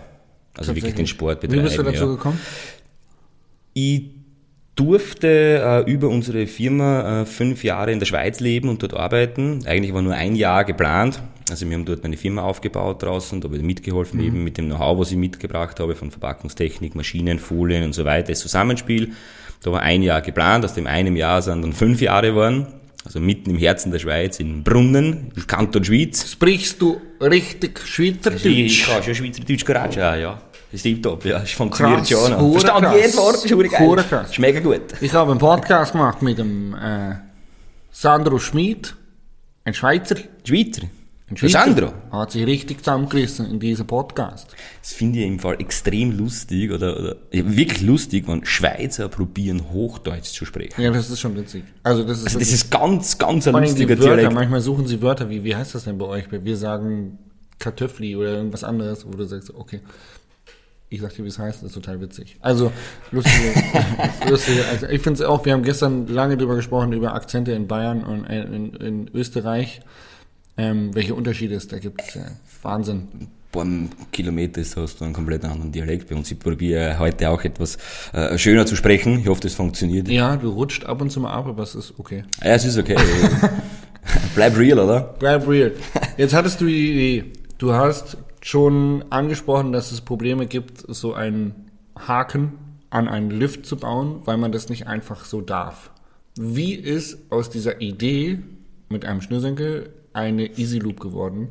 Also 0.56 0.74
wirklich 0.74 0.94
den 0.94 1.06
Sport 1.06 1.40
betreiben. 1.40 1.62
Wie 1.62 1.64
bist 1.64 1.78
du 1.78 1.82
dazu 1.82 2.04
ja. 2.04 2.10
gekommen? 2.10 2.40
Ich 3.72 4.02
durfte 4.74 5.84
äh, 5.86 5.90
über 5.90 6.08
unsere 6.08 6.46
Firma 6.46 7.22
äh, 7.22 7.26
fünf 7.26 7.64
Jahre 7.64 7.92
in 7.92 7.98
der 7.98 8.06
Schweiz 8.06 8.40
leben 8.40 8.68
und 8.68 8.82
dort 8.82 8.94
arbeiten. 8.94 9.60
Eigentlich 9.66 9.94
war 9.94 10.02
nur 10.02 10.14
ein 10.14 10.34
Jahr 10.34 10.64
geplant. 10.64 11.22
Also 11.50 11.68
wir 11.68 11.74
haben 11.76 11.84
dort 11.84 12.04
eine 12.04 12.16
Firma 12.16 12.42
aufgebaut 12.42 13.02
draußen, 13.02 13.40
da 13.40 13.48
habe 13.48 13.56
ich 13.56 13.62
mitgeholfen, 13.62 14.20
eben 14.20 14.44
mit 14.44 14.56
dem 14.58 14.66
Know-how, 14.66 14.98
was 14.98 15.10
ich 15.10 15.16
mitgebracht 15.16 15.80
habe, 15.80 15.94
von 15.94 16.10
Verpackungstechnik, 16.10 16.94
Maschinen, 16.94 17.38
Folien 17.38 17.84
und 17.84 17.92
so 17.92 18.04
weiter, 18.04 18.28
das 18.28 18.40
Zusammenspiel. 18.40 19.12
Da 19.62 19.72
war 19.72 19.80
ein 19.82 20.02
Jahr 20.02 20.20
geplant, 20.22 20.64
aus 20.64 20.74
dem 20.74 20.86
einem 20.86 21.16
Jahr 21.16 21.42
sind 21.42 21.62
dann 21.62 21.72
fünf 21.72 22.00
Jahre 22.00 22.28
geworden. 22.28 22.66
Also 23.04 23.18
mitten 23.18 23.50
im 23.50 23.56
Herzen 23.58 23.90
der 23.92 23.98
Schweiz, 23.98 24.40
in 24.40 24.62
Brunnen, 24.62 25.32
im 25.34 25.46
Kanton 25.46 25.82
Schweiz. 25.82 26.30
Sprichst 26.32 26.80
du 26.82 27.00
richtig 27.20 27.78
Ich, 27.78 27.84
ich 27.84 27.90
Schweizerdeutsch? 27.94 28.86
kann 28.86 29.02
schon 29.02 29.14
Schweizerdeutsch 29.14 29.64
gerade 29.64 29.92
schon, 29.92 30.02
ja. 30.02 30.40
Das 30.70 30.78
ist 30.78 30.82
tipptopp, 30.82 31.24
ja. 31.24 31.38
Das 31.40 31.50
funktioniert 31.50 32.00
Krass, 32.00 32.10
schon. 32.10 32.38
hure 32.40 32.52
Verstand 32.60 32.84
krass. 32.84 32.96
jedes 32.96 33.16
Wort, 33.16 33.44
ist 33.44 33.70
geil. 33.72 34.04
Krass. 34.08 34.30
Ist 34.30 34.38
mega 34.38 34.60
gut. 34.60 34.82
Ich 35.00 35.12
habe 35.14 35.30
einen 35.30 35.40
Podcast 35.40 35.92
gemacht 35.92 36.22
mit 36.22 36.38
dem 36.38 36.74
äh, 36.74 37.14
Sandro 37.90 38.38
Schmid, 38.38 38.94
ein 39.64 39.74
Schweizer. 39.74 40.16
Schweizer? 40.44 40.82
Sandro. 41.36 41.92
Hat 42.10 42.32
sich 42.32 42.44
richtig 42.44 42.78
zusammengerissen 42.78 43.50
in 43.50 43.60
diesem 43.60 43.86
Podcast. 43.86 44.54
Das 44.80 44.92
finde 44.92 45.20
ich 45.20 45.26
im 45.26 45.38
Fall 45.38 45.60
extrem 45.60 46.16
lustig 46.16 46.70
oder, 46.72 46.98
oder 46.98 47.16
ja, 47.32 47.56
wirklich 47.56 47.82
lustig, 47.82 48.26
wenn 48.26 48.44
Schweizer 48.44 49.08
probieren, 49.08 49.70
Hochdeutsch 49.72 50.32
zu 50.32 50.44
sprechen. 50.44 50.80
Ja, 50.80 50.90
das 50.90 51.08
ist 51.08 51.20
schon 51.20 51.36
witzig. 51.36 51.64
Also 51.82 52.02
das 52.02 52.18
ist, 52.18 52.26
Also 52.26 52.38
das 52.38 52.52
ist 52.52 52.70
ganz, 52.70 53.18
ganz 53.18 53.46
ein 53.46 53.54
lustiger 53.54 53.98
Wörter. 53.98 54.16
Dialekt. 54.16 54.32
Manchmal 54.32 54.60
suchen 54.60 54.86
sie 54.86 55.00
Wörter 55.02 55.30
wie, 55.30 55.44
wie 55.44 55.54
heißt 55.54 55.74
das 55.74 55.84
denn 55.84 55.98
bei 55.98 56.06
euch? 56.06 56.24
Wir 56.30 56.56
sagen 56.56 57.18
Kartoffeln 57.58 58.16
oder 58.16 58.34
irgendwas 58.34 58.64
anderes, 58.64 59.06
wo 59.06 59.10
du 59.10 59.24
sagst, 59.24 59.54
okay. 59.54 59.80
Ich 60.92 61.00
sag 61.00 61.14
dir, 61.14 61.22
wie 61.22 61.28
es 61.28 61.38
heißt, 61.38 61.62
das 61.62 61.68
ist 61.68 61.74
total 61.74 62.00
witzig. 62.00 62.36
Also, 62.40 62.72
lustige, 63.12 63.54
lustige 64.28 64.64
also 64.66 64.86
ich 64.88 65.00
finde 65.00 65.22
es 65.22 65.28
auch, 65.28 65.44
wir 65.44 65.52
haben 65.52 65.62
gestern 65.62 66.08
lange 66.08 66.36
drüber 66.36 66.56
gesprochen, 66.56 66.92
über 66.92 67.14
Akzente 67.14 67.52
in 67.52 67.68
Bayern 67.68 68.02
und 68.02 68.24
in, 68.24 68.74
in 68.74 69.10
Österreich, 69.14 69.82
ähm, 70.60 70.94
welche 70.94 71.14
Unterschiede 71.14 71.54
es 71.54 71.68
da 71.68 71.78
gibt. 71.78 72.14
Ja, 72.14 72.22
Wahnsinn. 72.62 73.08
beim 73.50 73.88
Kilometer 74.12 74.60
ist, 74.60 74.76
hast 74.76 75.00
du 75.00 75.04
einen 75.04 75.14
komplett 75.14 75.44
anderen 75.44 75.72
Dialekt 75.72 76.08
bei 76.08 76.14
uns. 76.14 76.30
Ich 76.30 76.38
probiere 76.38 76.98
heute 76.98 77.30
auch 77.30 77.42
etwas 77.42 77.78
äh, 78.12 78.36
schöner 78.36 78.66
zu 78.66 78.76
sprechen. 78.76 79.20
Ich 79.20 79.28
hoffe, 79.28 79.40
das 79.40 79.54
funktioniert. 79.54 80.08
Ja, 80.08 80.32
Ja, 80.32 80.36
du 80.36 80.50
rutscht 80.50 80.84
ab 80.84 81.00
und 81.00 81.10
zu 81.10 81.20
mal 81.20 81.32
ab, 81.32 81.46
aber 81.46 81.62
es 81.62 81.74
ist 81.74 81.94
okay. 81.98 82.24
es 82.40 82.64
ist 82.64 82.78
okay. 82.78 82.96
Bleib 84.34 84.56
real, 84.56 84.78
oder? 84.78 85.14
Bleib 85.18 85.48
real. 85.48 85.72
Jetzt 86.16 86.34
hattest 86.34 86.60
du 86.60 86.66
die 86.66 86.90
Idee. 86.92 87.32
Du 87.58 87.72
hast 87.72 88.18
schon 88.42 89.04
angesprochen, 89.10 89.72
dass 89.72 89.92
es 89.92 90.00
Probleme 90.00 90.46
gibt, 90.46 90.84
so 90.88 91.14
einen 91.14 91.70
Haken 91.96 92.52
an 92.90 93.08
einen 93.08 93.30
Lift 93.30 93.66
zu 93.66 93.76
bauen, 93.76 94.22
weil 94.24 94.36
man 94.36 94.52
das 94.52 94.68
nicht 94.68 94.86
einfach 94.86 95.24
so 95.24 95.40
darf. 95.40 95.90
Wie 96.38 96.74
ist 96.74 97.30
aus 97.30 97.50
dieser 97.50 97.80
Idee 97.80 98.40
mit 98.88 99.04
einem 99.04 99.20
Schnürsenkel 99.20 99.90
eine 100.12 100.46
Easy 100.58 100.78
Loop 100.78 101.00
geworden? 101.00 101.48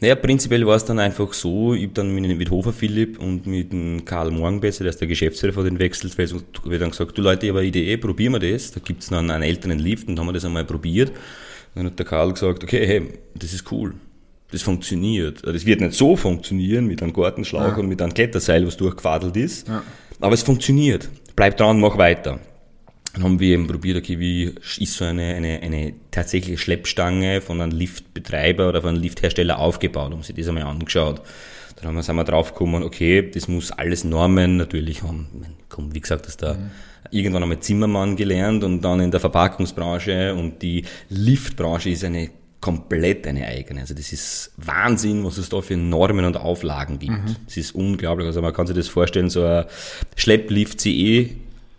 Naja, 0.00 0.14
prinzipiell 0.14 0.64
war 0.64 0.76
es 0.76 0.84
dann 0.84 1.00
einfach 1.00 1.32
so, 1.32 1.74
ich 1.74 1.82
habe 1.82 1.94
dann 1.94 2.14
mit, 2.14 2.38
mit 2.38 2.50
Hofer 2.50 2.72
Philipp 2.72 3.18
und 3.18 3.46
mit 3.46 3.72
dem 3.72 4.04
Karl 4.04 4.30
Morgenbesser, 4.30 4.84
der 4.84 4.90
ist 4.90 5.00
der 5.00 5.08
Geschäftsführer 5.08 5.52
von 5.52 5.64
den 5.64 5.80
Wechseltrails, 5.80 6.32
und 6.32 6.44
wir 6.64 6.78
dann 6.78 6.90
gesagt, 6.90 7.18
du 7.18 7.22
Leute, 7.22 7.46
ich 7.46 7.50
habe 7.50 7.60
eine 7.60 7.68
Idee, 7.68 7.96
probieren 7.96 8.34
wir 8.34 8.52
das. 8.52 8.70
Da 8.70 8.80
gibt's 8.84 9.08
dann 9.08 9.28
einen 9.28 9.42
älteren 9.42 9.80
Lift 9.80 10.06
und 10.06 10.18
haben 10.20 10.26
wir 10.26 10.32
das 10.32 10.44
einmal 10.44 10.64
probiert. 10.64 11.10
Dann 11.74 11.86
hat 11.86 11.98
der 11.98 12.06
Karl 12.06 12.32
gesagt, 12.32 12.62
okay, 12.62 12.86
hey, 12.86 13.02
das 13.34 13.52
ist 13.52 13.70
cool. 13.72 13.94
Das 14.52 14.62
funktioniert. 14.62 15.44
Das 15.44 15.66
wird 15.66 15.80
nicht 15.80 15.94
so 15.94 16.14
funktionieren 16.14 16.86
mit 16.86 17.02
einem 17.02 17.12
Gartenschlauch 17.12 17.76
und 17.76 17.88
mit 17.88 18.00
einem 18.00 18.14
Kletterseil, 18.14 18.66
was 18.66 18.76
durchgefadelt 18.76 19.36
ist. 19.36 19.68
Aber 20.20 20.32
es 20.32 20.42
funktioniert. 20.42 21.10
Bleib 21.34 21.56
dran, 21.56 21.80
mach 21.80 21.98
weiter. 21.98 22.38
Dann 23.18 23.24
haben 23.24 23.40
wir 23.40 23.54
eben 23.54 23.66
probiert, 23.66 23.96
okay, 23.96 24.20
wie 24.20 24.54
ist 24.78 24.94
so 24.94 25.04
eine, 25.04 25.34
eine, 25.34 25.60
eine 25.60 25.92
tatsächliche 26.12 26.56
Schleppstange 26.56 27.40
von 27.40 27.60
einem 27.60 27.76
Liftbetreiber 27.76 28.68
oder 28.68 28.80
von 28.80 28.90
einem 28.90 29.02
Lifthersteller 29.02 29.58
aufgebaut, 29.58 30.12
haben 30.12 30.22
sich 30.22 30.36
das 30.36 30.46
einmal 30.46 30.62
angeschaut. 30.62 31.22
Dann 31.74 31.88
haben 31.88 31.96
wir, 31.96 32.04
sind 32.04 32.14
wir 32.14 32.22
draufgekommen, 32.22 32.84
okay, 32.84 33.28
das 33.28 33.48
muss 33.48 33.72
alles 33.72 34.04
Normen 34.04 34.56
natürlich 34.56 35.02
haben. 35.02 35.26
Komm, 35.68 35.92
wie 35.96 36.00
gesagt, 36.00 36.26
dass 36.26 36.36
da 36.36 36.56
irgendwann 37.10 37.42
einmal 37.42 37.58
Zimmermann 37.58 38.14
gelernt 38.14 38.62
und 38.62 38.82
dann 38.82 39.00
in 39.00 39.10
der 39.10 39.18
Verpackungsbranche 39.18 40.34
und 40.34 40.62
die 40.62 40.84
Liftbranche 41.08 41.90
ist 41.90 42.04
eine 42.04 42.30
komplett 42.60 43.26
eine 43.26 43.46
eigene. 43.46 43.80
Also 43.80 43.94
das 43.94 44.12
ist 44.12 44.52
Wahnsinn, 44.58 45.24
was 45.24 45.38
es 45.38 45.48
da 45.48 45.60
für 45.60 45.76
Normen 45.76 46.24
und 46.24 46.36
Auflagen 46.36 47.00
gibt. 47.00 47.14
Das 47.46 47.56
ist 47.56 47.74
unglaublich. 47.74 48.26
Also 48.28 48.42
man 48.42 48.52
kann 48.52 48.68
sich 48.68 48.76
das 48.76 48.86
vorstellen, 48.86 49.28
so 49.28 49.42
ein 49.42 49.64
Schlepplift 50.14 50.80
CE 50.80 51.30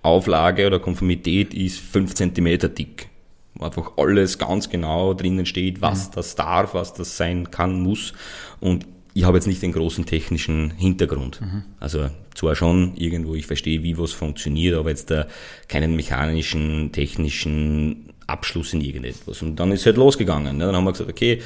Auflage 0.01 0.67
oder 0.67 0.79
Konformität 0.79 1.53
ist 1.53 1.79
5 1.79 2.13
cm 2.13 2.73
dick. 2.75 3.09
Wo 3.55 3.65
einfach 3.65 3.91
alles 3.97 4.37
ganz 4.37 4.69
genau 4.69 5.13
drinnen 5.13 5.45
steht, 5.45 5.81
was 5.81 6.11
das 6.11 6.35
darf, 6.35 6.73
was 6.73 6.93
das 6.93 7.17
sein 7.17 7.51
kann, 7.51 7.81
muss. 7.81 8.13
Und 8.59 8.85
ich 9.13 9.23
habe 9.25 9.37
jetzt 9.37 9.47
nicht 9.47 9.61
den 9.61 9.73
großen 9.73 10.05
technischen 10.05 10.71
Hintergrund. 10.71 11.41
Also 11.79 12.09
zwar 12.35 12.55
schon 12.55 12.95
irgendwo, 12.95 13.35
ich 13.35 13.47
verstehe, 13.47 13.83
wie 13.83 13.97
was 13.97 14.13
funktioniert, 14.13 14.77
aber 14.77 14.89
jetzt 14.89 15.11
da 15.11 15.27
keinen 15.67 15.95
mechanischen, 15.95 16.91
technischen 16.91 18.13
Abschluss 18.27 18.73
in 18.73 18.81
irgendetwas. 18.81 19.41
Und 19.41 19.57
dann 19.57 19.71
ist 19.71 19.81
es 19.81 19.85
halt 19.87 19.97
losgegangen. 19.97 20.57
Ne? 20.57 20.65
Dann 20.67 20.75
haben 20.75 20.85
wir 20.85 20.91
gesagt, 20.91 21.09
okay, 21.09 21.41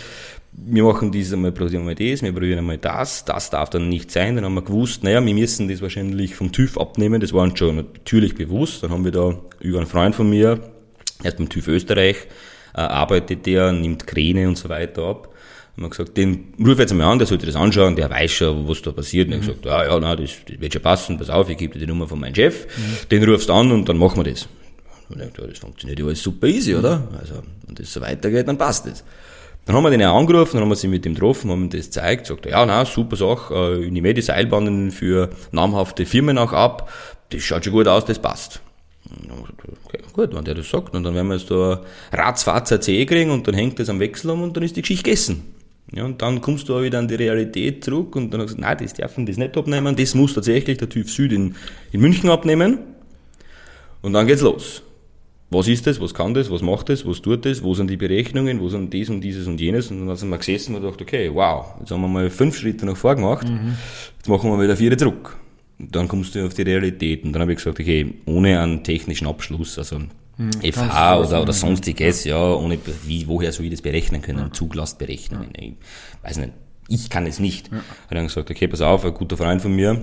wir 0.55 0.83
machen 0.83 1.11
dieses 1.11 1.33
einmal, 1.33 1.51
probieren 1.51 1.87
wir 1.87 1.95
das, 1.95 2.21
wir 2.21 2.31
probieren 2.31 2.59
einmal 2.59 2.77
das, 2.77 3.25
das 3.25 3.49
darf 3.49 3.69
dann 3.69 3.89
nicht 3.89 4.11
sein. 4.11 4.35
Dann 4.35 4.45
haben 4.45 4.53
wir 4.53 4.61
gewusst, 4.61 5.03
naja, 5.03 5.23
wir 5.25 5.33
müssen 5.33 5.67
das 5.67 5.81
wahrscheinlich 5.81 6.35
vom 6.35 6.51
TÜV 6.51 6.77
abnehmen, 6.77 7.19
das 7.19 7.33
war 7.33 7.43
uns 7.43 7.57
schon 7.57 7.75
natürlich 7.75 8.35
bewusst. 8.35 8.83
Dann 8.83 8.91
haben 8.91 9.03
wir 9.03 9.11
da 9.11 9.35
über 9.59 9.79
einen 9.79 9.87
Freund 9.87 10.15
von 10.15 10.29
mir, 10.29 10.59
er 11.23 11.29
ist 11.29 11.37
beim 11.37 11.49
TÜV 11.49 11.67
Österreich, 11.69 12.17
äh, 12.75 12.81
arbeitet 12.81 13.45
der, 13.45 13.71
nimmt 13.71 14.05
Kräne 14.05 14.47
und 14.47 14.57
so 14.57 14.69
weiter 14.69 15.03
ab. 15.03 15.29
Haben 15.75 15.83
wir 15.83 15.89
gesagt, 15.89 16.17
den 16.17 16.53
ruf 16.63 16.77
jetzt 16.77 16.91
einmal 16.91 17.07
an, 17.07 17.17
der 17.17 17.25
sollte 17.25 17.47
das 17.47 17.55
anschauen, 17.55 17.95
der 17.95 18.09
weiß 18.09 18.31
schon, 18.31 18.67
was 18.67 18.81
da 18.83 18.91
passiert. 18.91 19.27
Und 19.27 19.33
er 19.33 19.37
hat 19.39 19.47
gesagt, 19.47 19.65
ja, 19.65 19.85
ja, 19.85 19.99
nein, 19.99 20.17
das, 20.17 20.31
das 20.47 20.59
wird 20.59 20.73
schon 20.73 20.81
passen, 20.83 21.17
pass 21.17 21.31
auf, 21.31 21.49
ich 21.49 21.57
gebe 21.57 21.73
dir 21.73 21.79
die 21.79 21.87
Nummer 21.87 22.07
von 22.07 22.19
meinem 22.19 22.35
Chef, 22.35 22.67
den 23.09 23.23
rufst 23.23 23.49
du 23.49 23.53
an 23.53 23.71
und 23.71 23.89
dann 23.89 23.97
machen 23.97 24.23
wir 24.23 24.31
das. 24.31 24.47
Und 25.09 25.19
ich 25.19 25.27
dachte, 25.27 25.41
ja, 25.41 25.47
das 25.47 25.59
funktioniert 25.59 25.99
ja 25.99 26.05
alles 26.05 26.21
super 26.21 26.47
easy, 26.47 26.75
oder? 26.75 27.07
Also, 27.19 27.41
wenn 27.65 27.75
das 27.75 27.91
so 27.91 28.01
weitergeht, 28.01 28.47
dann 28.47 28.57
passt 28.57 28.85
das. 28.85 29.03
Dann 29.65 29.75
haben 29.75 29.83
wir 29.83 29.91
den 29.91 30.01
ja 30.01 30.13
angerufen, 30.13 30.57
dann 30.57 30.63
haben 30.63 30.69
wir 30.69 30.75
sie 30.75 30.89
mit 30.89 31.05
dem 31.05 31.13
getroffen, 31.13 31.49
haben 31.49 31.63
ihm 31.63 31.69
das 31.69 31.85
gezeigt, 31.85 32.27
sagt 32.27 32.45
er, 32.45 32.51
ja, 32.51 32.65
na, 32.65 32.83
super 32.83 33.15
Sache, 33.15 33.53
äh, 33.53 33.85
ich 33.85 33.91
nehme 33.91 34.09
eh 34.09 34.13
die 34.13 34.21
Seilbahnen 34.21 34.91
für 34.91 35.29
namhafte 35.51 36.05
Firmen 36.05 36.37
auch 36.37 36.51
ab, 36.51 36.91
das 37.29 37.43
schaut 37.43 37.63
schon 37.63 37.73
gut 37.73 37.87
aus, 37.87 38.03
das 38.03 38.19
passt. 38.19 38.61
Okay, 39.87 39.99
gut, 40.11 40.35
wenn 40.35 40.43
der 40.43 40.55
das 40.55 40.69
sagt, 40.69 40.93
und 40.93 41.03
dann 41.03 41.15
werden 41.15 41.27
wir 41.27 41.37
jetzt 41.37 41.49
da 41.49 41.81
ratzfatz 42.11 42.71
eine 42.71 42.81
CE 42.81 43.05
kriegen 43.05 43.31
und 43.31 43.47
dann 43.47 43.55
hängt 43.55 43.79
das 43.79 43.89
am 43.89 43.99
Wechsel 43.99 44.31
um 44.31 44.43
und 44.43 44.55
dann 44.57 44.63
ist 44.63 44.75
die 44.75 44.81
Geschichte 44.81 45.03
gegessen. 45.03 45.43
Ja, 45.91 46.05
und 46.05 46.21
dann 46.21 46.41
kommst 46.41 46.67
du 46.67 46.75
auch 46.75 46.81
wieder 46.81 46.99
an 46.99 47.07
die 47.07 47.15
Realität 47.15 47.83
zurück 47.83 48.15
und 48.15 48.33
dann 48.33 48.41
hast 48.41 48.51
du 48.51 48.55
gesagt, 48.55 48.79
nein, 48.79 48.85
das 48.85 48.93
dürfen 48.93 49.25
das 49.25 49.37
nicht 49.37 49.55
abnehmen, 49.55 49.95
das 49.95 50.15
muss 50.15 50.33
tatsächlich 50.33 50.77
der 50.77 50.89
TÜV 50.89 51.09
Süd 51.09 51.31
in, 51.31 51.55
in 51.91 52.01
München 52.01 52.29
abnehmen. 52.29 52.79
Und 54.01 54.13
dann 54.13 54.25
geht's 54.25 54.41
los. 54.41 54.81
Was 55.53 55.67
ist 55.67 55.87
das? 55.87 56.01
Was 56.01 56.13
kann 56.13 56.33
das? 56.33 56.49
Was 56.49 56.61
macht 56.61 56.89
das? 56.89 57.05
Was 57.05 57.21
tut 57.21 57.45
das? 57.45 57.63
Wo 57.63 57.73
sind 57.73 57.89
die 57.89 57.97
Berechnungen? 57.97 58.59
Wo 58.59 58.69
sind 58.69 58.91
dies 58.93 59.09
und 59.09 59.21
dieses 59.21 59.47
und 59.47 59.59
jenes? 59.61 59.91
Und 59.91 60.07
dann 60.07 60.15
sind 60.15 60.29
wir 60.29 60.37
gesessen 60.37 60.75
und 60.75 60.81
gedacht, 60.81 61.01
okay, 61.01 61.31
wow, 61.33 61.75
jetzt 61.79 61.91
haben 61.91 62.01
wir 62.01 62.07
mal 62.07 62.29
fünf 62.29 62.57
Schritte 62.57 62.85
nach 62.85 62.97
vor 62.97 63.15
gemacht. 63.15 63.47
Jetzt 64.17 64.27
machen 64.27 64.49
wir 64.49 64.61
wieder 64.61 64.75
vier 64.75 64.97
zurück. 64.97 65.37
Und 65.79 65.95
dann 65.95 66.07
kommst 66.07 66.35
du 66.35 66.45
auf 66.45 66.53
die 66.53 66.63
Realität. 66.63 67.23
Und 67.23 67.33
dann 67.33 67.41
habe 67.41 67.51
ich 67.53 67.57
gesagt, 67.57 67.79
okay, 67.79 68.13
ohne 68.25 68.59
einen 68.59 68.83
technischen 68.83 69.27
Abschluss, 69.27 69.77
also 69.77 69.99
FH 70.63 71.19
oder, 71.19 71.41
oder 71.43 71.53
sonstiges, 71.53 72.23
ja, 72.23 72.41
ohne, 72.55 72.79
wie, 73.05 73.27
woher 73.27 73.51
soll 73.51 73.65
ich 73.65 73.71
das 73.71 73.81
berechnen 73.81 74.21
können? 74.21 74.51
Zuglastberechnungen. 74.51 75.51
Ich 75.55 75.73
weiß 76.23 76.37
nicht. 76.37 76.53
Ich 76.89 77.09
kann 77.09 77.25
es 77.27 77.39
nicht. 77.39 77.71
Hat 77.71 77.81
dann 78.17 78.27
gesagt, 78.27 78.49
okay, 78.49 78.67
pass 78.67 78.81
auf, 78.81 79.05
ein 79.05 79.13
guter 79.13 79.37
Freund 79.37 79.61
von 79.61 79.75
mir, 79.75 80.01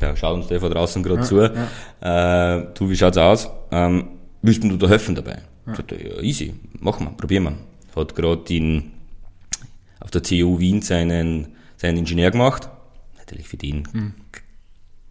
ja, 0.00 0.16
schaut 0.16 0.36
uns 0.36 0.48
der 0.48 0.60
von 0.60 0.70
draußen 0.70 1.02
gerade 1.02 1.22
zu. 1.22 1.40
Äh, 1.40 1.50
du, 2.74 2.90
wie 2.90 2.96
schaut's 2.96 3.16
aus? 3.18 3.50
Ähm, 3.70 4.08
willst 4.46 4.62
du 4.62 4.76
da 4.76 4.88
helfen 4.88 5.14
dabei? 5.14 5.42
Ja. 5.66 5.74
Sagt 5.74 5.92
er, 5.92 6.06
ja, 6.06 6.22
easy, 6.22 6.54
machen 6.80 7.06
wir, 7.06 7.12
probieren 7.12 7.44
wir. 7.44 7.56
Hat 7.94 8.14
gerade 8.14 8.54
in, 8.54 8.92
auf 10.00 10.10
der 10.10 10.22
TU 10.22 10.58
Wien 10.58 10.82
seinen, 10.82 11.48
seinen 11.76 11.98
Ingenieur 11.98 12.30
gemacht. 12.30 12.68
Natürlich 13.16 13.48
für 13.48 13.56
den 13.56 14.14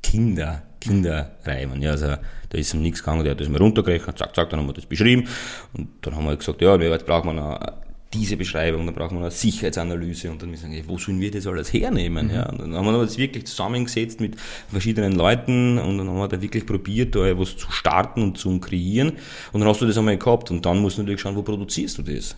Kinder, 0.03 0.63
Kinderreimen. 0.79 1.81
Ja, 1.81 1.91
also 1.91 2.15
da 2.49 2.57
ist 2.57 2.73
ihm 2.73 2.81
nichts 2.81 2.99
gegangen, 2.99 3.23
der 3.23 3.31
hat 3.31 3.41
das 3.41 3.49
mal 3.49 3.57
runtergerechnet, 3.57 4.17
zack, 4.17 4.35
zack, 4.35 4.49
dann 4.49 4.59
haben 4.59 4.67
wir 4.67 4.73
das 4.73 4.85
beschrieben. 4.85 5.27
Und 5.73 5.89
dann 6.01 6.15
haben 6.15 6.25
wir 6.25 6.35
gesagt, 6.35 6.61
ja, 6.61 6.75
jetzt 6.75 7.05
brauchen 7.05 7.29
wir 7.29 7.33
noch 7.33 7.84
diese 8.13 8.37
Beschreibung, 8.37 8.85
dann 8.85 8.95
brauchen 8.95 9.17
wir 9.17 9.23
eine 9.23 9.31
Sicherheitsanalyse 9.31 10.31
und 10.31 10.41
dann 10.41 10.49
müssen 10.49 10.71
wir 10.71 10.77
sagen, 10.77 10.89
wo 10.89 10.97
sollen 10.97 11.19
wir 11.19 11.31
das 11.31 11.47
alles 11.47 11.73
hernehmen? 11.73 12.29
Ja, 12.33 12.49
und 12.49 12.61
dann 12.61 12.73
haben 12.73 12.85
wir 12.85 13.01
das 13.01 13.17
wirklich 13.17 13.45
zusammengesetzt 13.45 14.21
mit 14.21 14.35
verschiedenen 14.69 15.13
Leuten 15.13 15.77
und 15.77 15.97
dann 15.97 16.07
haben 16.07 16.17
wir 16.17 16.27
da 16.27 16.41
wirklich 16.41 16.65
probiert, 16.65 17.15
da 17.15 17.37
was 17.37 17.57
zu 17.57 17.69
starten 17.71 18.21
und 18.23 18.37
zu 18.37 18.57
kreieren 18.59 19.13
und 19.51 19.59
dann 19.59 19.69
hast 19.69 19.81
du 19.81 19.85
das 19.85 19.97
einmal 19.97 20.17
gehabt 20.17 20.51
und 20.51 20.65
dann 20.65 20.79
musst 20.79 20.97
du 20.97 21.01
natürlich 21.01 21.21
schauen, 21.21 21.35
wo 21.35 21.41
produzierst 21.41 21.97
du 21.97 22.03
das? 22.03 22.35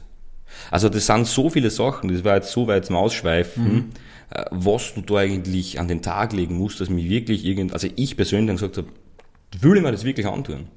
Also 0.72 0.90
das 0.90 1.06
sind 1.06 1.28
so 1.28 1.50
viele 1.50 1.70
Sachen, 1.70 2.12
das 2.12 2.24
war 2.24 2.36
jetzt 2.36 2.52
so 2.52 2.68
weit 2.68 2.86
zum 2.86 2.96
Ausschweifen, 2.96 3.92
äh, 4.30 4.46
was 4.52 4.94
du 4.94 5.02
da 5.02 5.18
eigentlich 5.18 5.80
an 5.80 5.88
den 5.88 6.02
Tag 6.02 6.34
legen 6.34 6.58
musst, 6.58 6.82
dass 6.82 6.90
mich 6.90 7.10
wirklich 7.10 7.46
irgend, 7.46 7.74
also 7.74 7.88
ich 7.96 8.16
persönlich 8.16 8.48
dann 8.48 8.56
gesagt 8.56 8.78
habe, 8.78 8.88
will 9.62 9.78
ich 9.78 9.84
mir 9.84 9.92
das 9.92 10.04
wirklich 10.04 10.26
antun? 10.26 10.68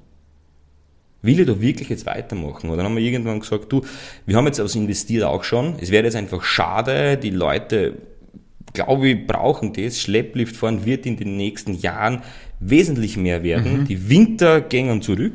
Will 1.21 1.39
ich 1.39 1.45
da 1.45 1.61
wirklich 1.61 1.89
jetzt 1.89 2.05
weitermachen? 2.05 2.69
Und 2.69 2.77
dann 2.77 2.85
haben 2.85 2.95
wir 2.95 3.03
irgendwann 3.03 3.39
gesagt, 3.39 3.71
du, 3.71 3.81
wir 4.25 4.35
haben 4.35 4.47
jetzt 4.47 4.63
was 4.63 4.75
investiert 4.75 5.23
auch 5.23 5.43
schon. 5.43 5.75
Es 5.79 5.91
wäre 5.91 6.03
jetzt 6.03 6.15
einfach 6.15 6.43
schade, 6.43 7.17
die 7.17 7.29
Leute, 7.29 7.93
glaube 8.73 9.09
ich, 9.09 9.27
brauchen 9.27 9.73
das. 9.73 9.99
Schlepplift 9.99 10.55
fahren 10.55 10.85
wird 10.85 11.05
in 11.05 11.17
den 11.17 11.37
nächsten 11.37 11.73
Jahren 11.73 12.21
wesentlich 12.61 13.17
mehr 13.17 13.41
werden. 13.41 13.85
Die 13.85 14.09
Winter 14.09 14.61
gehen 14.61 15.01
zurück. 15.01 15.33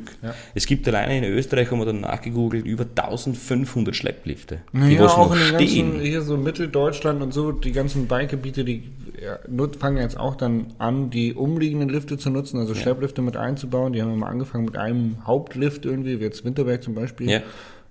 Es 0.54 0.64
gibt 0.66 0.87
alleine 0.87 1.18
in 1.18 1.25
Österreich, 1.25 1.71
haben 1.71 1.80
wir 1.80 1.87
dann 1.87 2.00
nachgegoogelt, 2.00 2.64
über 2.64 2.85
1500 2.85 3.97
Schlepplifte, 3.97 4.61
die 4.73 4.78
Naja, 4.78 5.00
was 5.04 5.12
auch 5.12 5.30
noch 5.30 5.35
in 5.35 5.59
den 5.59 5.68
stehen. 5.68 5.90
ganzen, 5.90 6.06
hier 6.06 6.23
so 6.23 6.37
Mitteldeutschland 6.37 7.23
und 7.23 7.35
so, 7.35 7.50
die 7.50 7.73
ganzen 7.73 8.06
Bikegebiete, 8.06 8.64
die 8.64 8.85
ja, 9.21 9.38
fangen 9.78 9.97
jetzt 9.97 10.18
auch 10.18 10.37
dann 10.37 10.75
an, 10.78 11.11
die 11.11 11.35
umliegenden 11.35 11.88
Lifte 11.88 12.16
zu 12.16 12.30
nutzen, 12.30 12.61
also 12.61 12.75
Schlepplifte 12.75 13.23
mit 13.23 13.37
einzubauen. 13.37 13.92
Die 13.92 14.02
haben 14.02 14.12
immer 14.12 14.28
angefangen 14.28 14.64
mit 14.64 14.76
einem 14.76 15.26
Hauptlift 15.26 15.85
irgendwie, 15.85 16.21
wie 16.21 16.25
jetzt 16.25 16.45
Winterberg 16.45 16.83
zum 16.83 16.95
Beispiel. 16.95 17.28
Ja. 17.28 17.40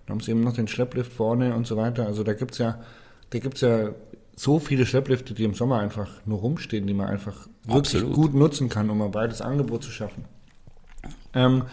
Da 0.05 0.11
haben 0.11 0.21
sie 0.21 0.31
eben 0.31 0.41
noch 0.41 0.53
den 0.53 0.69
Schlepplift 0.69 1.11
vorne 1.11 1.55
und 1.55 1.67
so 1.67 1.75
weiter. 1.75 2.05
Also 2.05 2.23
da 2.23 2.33
gibt's 2.33 2.57
ja, 2.57 2.79
da 3.31 3.39
gibt's 3.39 3.61
ja 3.61 3.89
so 4.35 4.59
viele 4.59 4.85
Schlepplifte, 4.85 5.33
die 5.33 5.43
im 5.43 5.53
Sommer 5.53 5.79
einfach 5.79 6.09
nur 6.25 6.39
rumstehen, 6.39 6.87
die 6.87 6.93
man 6.93 7.07
einfach 7.07 7.47
wirklich 7.63 7.95
Absolut. 7.95 8.13
gut 8.13 8.33
nutzen 8.33 8.69
kann, 8.69 8.89
um 8.89 9.01
ein 9.01 9.11
breites 9.11 9.41
Angebot 9.41 9.83
zu 9.83 9.91
schaffen. 9.91 10.25
Ähm, 11.33 11.63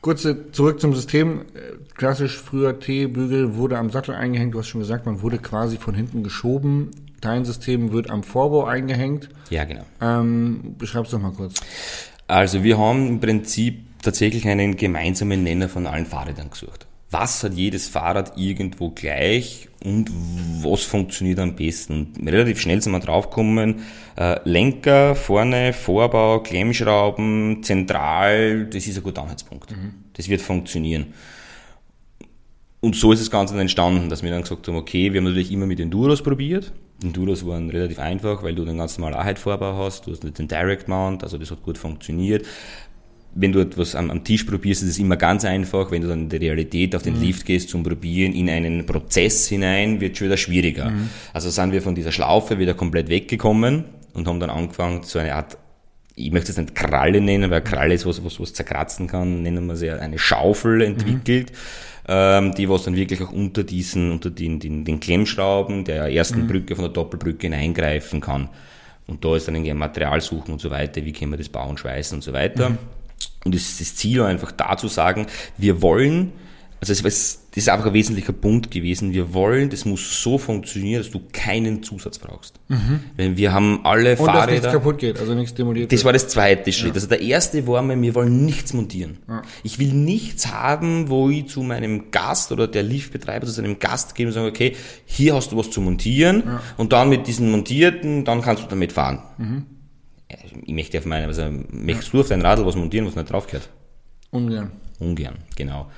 kurze 0.00 0.52
zurück 0.52 0.80
zum 0.80 0.94
System. 0.94 1.46
Klassisch 1.94 2.36
früher 2.36 2.78
T-Bügel 2.78 3.56
wurde 3.56 3.78
am 3.78 3.90
Sattel 3.90 4.14
eingehängt. 4.14 4.54
Du 4.54 4.58
hast 4.58 4.68
schon 4.68 4.80
gesagt, 4.80 5.06
man 5.06 5.22
wurde 5.22 5.38
quasi 5.38 5.78
von 5.78 5.94
hinten 5.94 6.22
geschoben. 6.22 6.90
Dein 7.20 7.44
System 7.44 7.92
wird 7.92 8.10
am 8.10 8.22
Vorbau 8.22 8.64
eingehängt. 8.64 9.28
Ja, 9.50 9.64
genau. 9.64 9.84
Ähm, 10.00 10.76
beschreib's 10.78 11.10
doch 11.10 11.20
mal 11.20 11.32
kurz. 11.32 11.54
Also 12.28 12.62
wir 12.62 12.78
haben 12.78 13.08
im 13.08 13.20
Prinzip 13.20 13.84
tatsächlich 14.02 14.46
einen 14.46 14.76
gemeinsamen 14.76 15.42
Nenner 15.42 15.68
von 15.68 15.86
allen 15.86 16.06
Fahrrädern 16.06 16.50
gesucht. 16.50 16.86
Was 17.18 17.42
hat 17.44 17.54
jedes 17.54 17.88
Fahrrad 17.88 18.36
irgendwo 18.36 18.90
gleich 18.90 19.70
und 19.82 20.10
was 20.62 20.82
funktioniert 20.82 21.38
am 21.38 21.56
besten? 21.56 22.12
Relativ 22.22 22.60
schnell 22.60 22.82
sind 22.82 22.92
wir 22.92 23.00
draufgekommen, 23.00 23.76
äh, 24.16 24.38
Lenker, 24.44 25.14
vorne, 25.14 25.72
Vorbau, 25.72 26.40
Klemmschrauben, 26.40 27.62
zentral, 27.62 28.66
das 28.66 28.86
ist 28.86 28.98
ein 28.98 29.02
guter 29.02 29.22
Anhaltspunkt. 29.22 29.74
Das 30.12 30.28
wird 30.28 30.42
funktionieren. 30.42 31.14
Und 32.80 32.96
so 32.96 33.12
ist 33.12 33.22
das 33.22 33.30
Ganze 33.30 33.54
dann 33.54 33.62
entstanden, 33.62 34.10
dass 34.10 34.22
wir 34.22 34.30
dann 34.30 34.42
gesagt 34.42 34.68
haben, 34.68 34.76
okay, 34.76 35.10
wir 35.14 35.20
haben 35.20 35.24
natürlich 35.24 35.50
immer 35.50 35.66
mit 35.66 35.80
Enduros 35.80 36.22
probiert. 36.22 36.70
Enduros 37.02 37.46
waren 37.46 37.70
relativ 37.70 37.98
einfach, 37.98 38.42
weil 38.42 38.54
du 38.54 38.66
den 38.66 38.76
ganz 38.76 38.98
normalen 38.98 39.16
Ahead-Vorbau 39.18 39.78
hast, 39.78 40.06
du 40.06 40.12
hast 40.12 40.22
nicht 40.22 40.38
den 40.38 40.48
Direct 40.48 40.86
Mount, 40.86 41.22
also 41.22 41.38
das 41.38 41.50
hat 41.50 41.62
gut 41.62 41.78
funktioniert. 41.78 42.44
Wenn 43.38 43.52
du 43.52 43.60
etwas 43.60 43.94
am, 43.94 44.10
am 44.10 44.24
Tisch 44.24 44.44
probierst, 44.44 44.82
ist 44.82 44.88
es 44.88 44.98
immer 44.98 45.16
ganz 45.16 45.44
einfach. 45.44 45.90
Wenn 45.90 46.02
du 46.02 46.08
dann 46.08 46.22
in 46.22 46.28
die 46.28 46.36
Realität 46.36 46.96
auf 46.96 47.02
den 47.02 47.20
Lift 47.20 47.44
gehst 47.44 47.68
zum 47.68 47.82
Probieren 47.82 48.32
in 48.32 48.48
einen 48.48 48.86
Prozess 48.86 49.46
hinein, 49.46 50.00
wird 50.00 50.16
schon 50.16 50.26
wieder 50.26 50.36
schwieriger. 50.36 50.90
Also 51.32 51.50
sind 51.50 51.72
wir 51.72 51.82
von 51.82 51.94
dieser 51.94 52.12
Schlaufe 52.12 52.58
wieder 52.58 52.74
komplett 52.74 53.08
weggekommen 53.08 53.84
und 54.14 54.26
haben 54.26 54.40
dann 54.40 54.50
angefangen, 54.50 55.02
so 55.02 55.18
eine 55.18 55.34
Art 55.34 55.58
ich 56.18 56.32
möchte 56.32 56.50
es 56.50 56.56
nicht 56.56 56.74
Kralle 56.74 57.20
nennen, 57.20 57.50
weil 57.50 57.60
Kralle 57.60 57.92
ist 57.92 58.06
was, 58.06 58.24
was, 58.24 58.40
was 58.40 58.54
zerkratzen 58.54 59.06
kann, 59.06 59.42
nennen 59.42 59.66
wir 59.66 59.76
sie 59.76 59.90
eine 59.90 60.18
Schaufel 60.18 60.80
entwickelt, 60.80 61.52
ähm, 62.08 62.54
die 62.54 62.68
was 62.70 62.84
dann 62.84 62.96
wirklich 62.96 63.22
auch 63.22 63.32
unter 63.32 63.64
diesen, 63.64 64.10
unter 64.10 64.30
den, 64.30 64.58
den, 64.58 64.86
den 64.86 64.98
Klemmschrauben 64.98 65.84
der 65.84 66.10
ersten 66.10 66.46
Brücke 66.46 66.74
von 66.74 66.84
der 66.84 66.92
Doppelbrücke 66.92 67.48
hineingreifen 67.48 68.22
kann. 68.22 68.48
Und 69.06 69.24
da 69.24 69.36
ist 69.36 69.46
dann 69.46 69.54
irgendwie 69.54 69.72
ein 69.72 69.78
Material 69.78 70.20
suchen 70.20 70.52
und 70.52 70.60
so 70.60 70.70
weiter, 70.70 71.04
wie 71.04 71.12
können 71.12 71.32
wir 71.32 71.38
das 71.38 71.50
bauen, 71.50 71.76
schweißen 71.76 72.16
und 72.16 72.22
so 72.22 72.32
weiter. 72.32 72.78
Und 73.46 73.54
das, 73.54 73.78
das 73.78 73.94
Ziel 73.94 74.20
war 74.20 74.28
einfach 74.28 74.52
da 74.52 74.76
zu 74.76 74.88
sagen, 74.88 75.26
wir 75.56 75.80
wollen, 75.80 76.32
also 76.80 76.92
es, 76.92 77.02
es, 77.02 77.42
das 77.52 77.64
ist 77.64 77.68
einfach 77.70 77.86
ein 77.86 77.94
wesentlicher 77.94 78.34
Punkt 78.34 78.70
gewesen, 78.70 79.14
wir 79.14 79.32
wollen, 79.32 79.70
das 79.70 79.86
muss 79.86 80.22
so 80.22 80.36
funktionieren, 80.36 81.00
dass 81.02 81.10
du 81.10 81.22
keinen 81.32 81.82
Zusatz 81.82 82.18
brauchst. 82.18 82.60
Wenn 83.16 83.38
wir 83.38 83.54
haben 83.54 83.80
alle 83.84 84.10
Und 84.10 84.26
dass 84.26 84.34
nichts 84.46 84.60
Fahrräder... 84.66 84.72
kaputt 84.72 84.98
geht, 84.98 85.18
also 85.18 85.32
nichts 85.32 85.54
demoliert 85.54 85.90
Das 85.90 86.00
wird. 86.00 86.04
war 86.04 86.12
das 86.12 86.28
zweite 86.28 86.70
Schritt. 86.74 86.92
Also 86.94 87.06
der 87.06 87.22
erste 87.22 87.66
war 87.66 87.80
mir, 87.80 87.98
wir 88.02 88.14
wollen 88.14 88.44
nichts 88.44 88.74
montieren. 88.74 89.16
Ich 89.62 89.78
will 89.78 89.94
nichts 89.94 90.48
haben, 90.52 91.08
wo 91.08 91.30
ich 91.30 91.46
zu 91.46 91.62
meinem 91.62 92.10
Gast 92.10 92.52
oder 92.52 92.68
der 92.68 92.82
Liftbetreiber 92.82 93.46
zu 93.46 93.52
seinem 93.52 93.78
Gast 93.78 94.14
gehe 94.14 94.26
und 94.26 94.32
sage, 94.34 94.48
okay, 94.48 94.76
hier 95.06 95.34
hast 95.34 95.52
du 95.52 95.56
was 95.56 95.70
zu 95.70 95.80
montieren 95.80 96.42
und 96.76 96.92
dann 96.92 97.08
mit 97.08 97.26
diesen 97.26 97.50
montierten, 97.50 98.26
dann 98.26 98.42
kannst 98.42 98.64
du 98.64 98.66
damit 98.68 98.92
fahren. 98.92 99.22
Ja, 99.38 99.44
Ich 100.64 100.72
möchte 100.74 100.98
auf 100.98 101.06
meine, 101.06 101.26
also 101.26 101.44
möchtest 101.70 102.12
du 102.12 102.20
auf 102.20 102.28
dein 102.28 102.42
Radl 102.42 102.66
was 102.66 102.74
montieren, 102.76 103.06
was 103.06 103.14
nicht 103.14 103.30
draufgehört? 103.30 103.68
Ungern. 104.30 104.72
Ungern, 104.98 105.36
genau. 105.54 105.88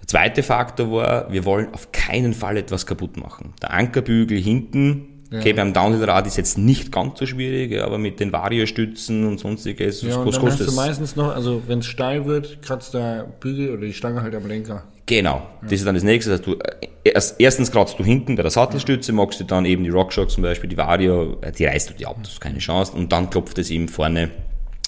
Der 0.00 0.08
zweite 0.08 0.42
Faktor 0.42 0.90
war, 0.92 1.32
wir 1.32 1.44
wollen 1.44 1.72
auf 1.74 1.92
keinen 1.92 2.32
Fall 2.34 2.56
etwas 2.56 2.86
kaputt 2.86 3.16
machen. 3.16 3.52
Der 3.62 3.72
Ankerbügel 3.72 4.38
hinten, 4.38 5.24
okay, 5.32 5.52
beim 5.52 5.72
Downhill-Rad 5.72 6.26
ist 6.26 6.36
jetzt 6.36 6.56
nicht 6.56 6.92
ganz 6.92 7.18
so 7.18 7.26
schwierig, 7.26 7.72
ja, 7.72 7.84
aber 7.84 7.98
mit 7.98 8.20
den 8.20 8.32
Variostützen 8.32 9.26
und 9.26 9.38
sonstiges, 9.38 10.02
Ja, 10.02 10.16
und 10.16 10.26
was 10.26 10.34
dann 10.36 10.42
hast 10.44 10.50
kostet 10.50 10.66
du 10.66 10.70
es? 10.70 10.76
meistens 10.76 11.16
noch, 11.16 11.34
also 11.34 11.62
wenn 11.66 11.80
es 11.80 11.86
steil 11.86 12.24
wird, 12.26 12.62
kratzt 12.62 12.94
der 12.94 13.24
Bügel 13.40 13.70
oder 13.70 13.82
die 13.86 13.92
Stange 13.92 14.22
halt 14.22 14.34
am 14.34 14.46
Lenker. 14.46 14.84
Genau, 15.06 15.46
das 15.62 15.72
ist 15.72 15.86
dann 15.86 15.94
das 15.94 16.04
nächste. 16.04 16.38
Du, 16.38 16.54
äh, 16.54 16.88
erst, 17.04 17.38
erstens 17.38 17.70
kratzt 17.70 17.98
du 17.98 18.04
hinten 18.04 18.36
bei 18.36 18.42
der 18.42 18.50
Sattelstütze, 18.50 19.12
magst 19.12 19.38
du 19.40 19.44
dann 19.44 19.64
eben 19.66 19.84
die 19.84 19.90
RockShox 19.90 20.34
zum 20.34 20.42
Beispiel, 20.42 20.70
die 20.70 20.76
Vario, 20.76 21.38
äh, 21.42 21.52
die 21.52 21.66
reißt 21.66 21.90
du 21.90 21.94
dir 21.94 22.08
ab, 22.08 22.16
das 22.22 22.34
ist 22.34 22.40
keine 22.40 22.58
Chance. 22.58 22.92
Und 22.92 23.12
dann 23.12 23.28
klopft 23.28 23.58
es 23.58 23.70
eben 23.70 23.88
vorne 23.88 24.30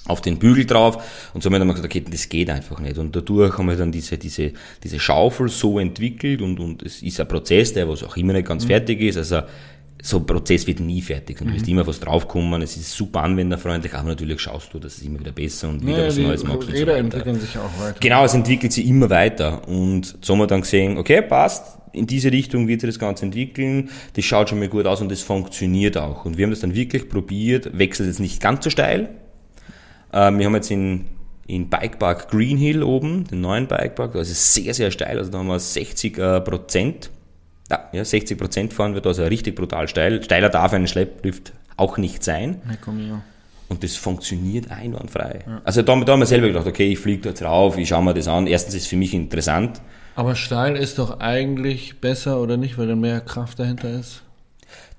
auf 0.09 0.21
den 0.21 0.39
Bügel 0.39 0.65
drauf 0.67 1.31
und 1.35 1.43
so 1.43 1.49
haben 1.49 1.55
wir 1.55 1.59
dann 1.59 1.69
gesagt, 1.69 1.85
okay, 1.85 2.05
das 2.09 2.29
geht 2.29 2.49
einfach 2.49 2.79
nicht. 2.79 2.97
Und 2.97 3.15
dadurch 3.15 3.59
haben 3.59 3.67
wir 3.67 3.77
dann 3.77 3.93
diese, 3.93 4.17
diese, 4.17 4.53
diese 4.83 5.01
Schaufel 5.01 5.49
so 5.49 5.79
entwickelt 5.79 6.43
und, 6.43 6.61
und 6.61 6.83
es 6.83 7.03
ist 7.03 7.21
ein 7.21 7.29
Prozess, 7.29 7.73
der 7.73 7.89
was 7.89 8.05
auch 8.05 8.17
immer 8.17 8.33
nicht 8.33 8.47
ganz 8.47 8.65
fertig 8.65 9.01
ist. 9.01 9.17
Also 9.17 9.43
so 10.03 10.19
ein 10.19 10.27
Prozess 10.27 10.67
wird 10.67 10.81
nie 10.81 11.01
fertig 11.01 11.41
und 11.41 11.49
du 11.49 11.55
wirst 11.55 11.67
immer 11.69 11.87
was 11.87 11.99
draufkommen. 11.99 12.63
Es 12.63 12.77
ist 12.77 12.93
super 12.93 13.23
anwenderfreundlich, 13.23 13.95
aber 13.95 14.11
natürlich 14.11 14.41
schaust 14.41 14.73
du, 14.73 14.79
dass 14.79 14.99
es 14.99 15.03
immer 15.03 15.19
wieder 15.21 15.33
besser 15.33 15.69
und 15.69 15.83
wieder 15.83 16.03
Ja, 16.03 16.07
was 16.07 16.17
Neues 16.17 16.41
so 16.43 16.47
Räder 16.47 16.93
weiter. 16.93 16.97
entwickeln 16.99 17.41
sich 17.41 17.59
auch 17.59 17.81
weiter. 17.81 17.99
Genau, 18.01 18.25
es 18.25 18.35
entwickelt 18.35 18.73
sich 18.73 18.87
immer 18.87 19.11
weiter. 19.11 19.67
Und 19.67 20.19
so 20.21 20.35
haben 20.35 20.41
wir 20.41 20.47
dann 20.47 20.61
gesehen, 20.61 20.99
okay, 20.99 21.23
passt, 21.23 21.79
in 21.93 22.07
diese 22.07 22.31
Richtung 22.31 22.69
wird 22.69 22.83
sich 22.83 22.91
das 22.91 22.99
Ganze 22.99 23.25
entwickeln, 23.25 23.91
das 24.15 24.25
schaut 24.25 24.51
schon 24.51 24.59
mal 24.59 24.69
gut 24.69 24.87
aus 24.87 25.01
und 25.01 25.11
das 25.11 25.23
funktioniert 25.23 25.97
auch. 25.97 26.25
Und 26.25 26.37
wir 26.37 26.45
haben 26.45 26.51
das 26.51 26.61
dann 26.61 26.75
wirklich 26.75 27.09
probiert, 27.09 27.77
wechselt 27.77 28.09
jetzt 28.09 28.21
nicht 28.21 28.41
ganz 28.41 28.65
so 28.65 28.71
steil. 28.71 29.09
Ähm, 30.13 30.39
wir 30.39 30.47
haben 30.47 30.55
jetzt 30.55 30.71
in, 30.71 31.07
in 31.47 31.69
Bikepark 31.69 32.31
Green 32.31 32.59
Hill 32.59 32.83
oben, 32.83 33.25
den 33.25 33.41
neuen 33.41 33.67
Bikepark, 33.67 34.13
das 34.13 34.31
ist 34.31 34.55
sehr, 34.55 34.75
sehr 34.75 34.91
steil, 34.91 35.19
also 35.19 35.31
da 35.31 35.39
haben 35.39 35.49
wir 35.49 35.59
60 35.59 36.19
äh, 36.19 36.41
Prozent. 36.43 37.11
Ja, 37.71 37.89
ja, 37.93 38.05
60 38.05 38.39
Prozent 38.39 38.73
fahren 38.73 38.95
wir 38.95 39.01
da, 39.01 39.09
also 39.11 39.25
richtig 39.25 39.57
brutal 39.57 39.89
steil. 39.89 40.23
Steiler 40.23 40.49
darf 40.49 40.73
ein 40.73 40.87
Schlepplift 40.87 41.53
auch 41.77 41.99
nicht 41.99 42.23
sein. 42.23 42.61
Na 42.67 42.75
komm 42.83 42.99
hier. 42.99 43.23
Und 43.69 43.83
das 43.83 43.97
funktioniert 43.97 44.71
einwandfrei. 44.71 45.41
Also 45.65 45.83
da, 45.83 45.97
da 45.97 46.13
haben 46.13 46.21
wir 46.21 46.27
selber 46.27 46.47
gedacht, 46.47 46.67
okay, 46.69 46.93
ich 46.93 47.01
fliege 47.01 47.33
da 47.33 47.33
drauf, 47.33 47.77
ich 47.77 47.89
schaue 47.89 48.05
mir 48.05 48.15
das 48.15 48.29
an. 48.29 48.47
Erstens 48.47 48.75
ist 48.75 48.83
es 48.83 48.89
für 48.89 48.97
mich 48.97 49.13
interessant. 49.13 49.81
Aber 50.15 50.37
steil 50.37 50.77
ist 50.77 50.99
doch 51.01 51.19
eigentlich 51.19 52.01
besser 52.01 52.41
oder 52.41 52.57
nicht, 52.57 52.79
weil 52.79 52.87
da 52.87 52.95
mehr 52.95 53.21
Kraft 53.21 53.59
dahinter 53.59 53.91
ist? 53.91 54.23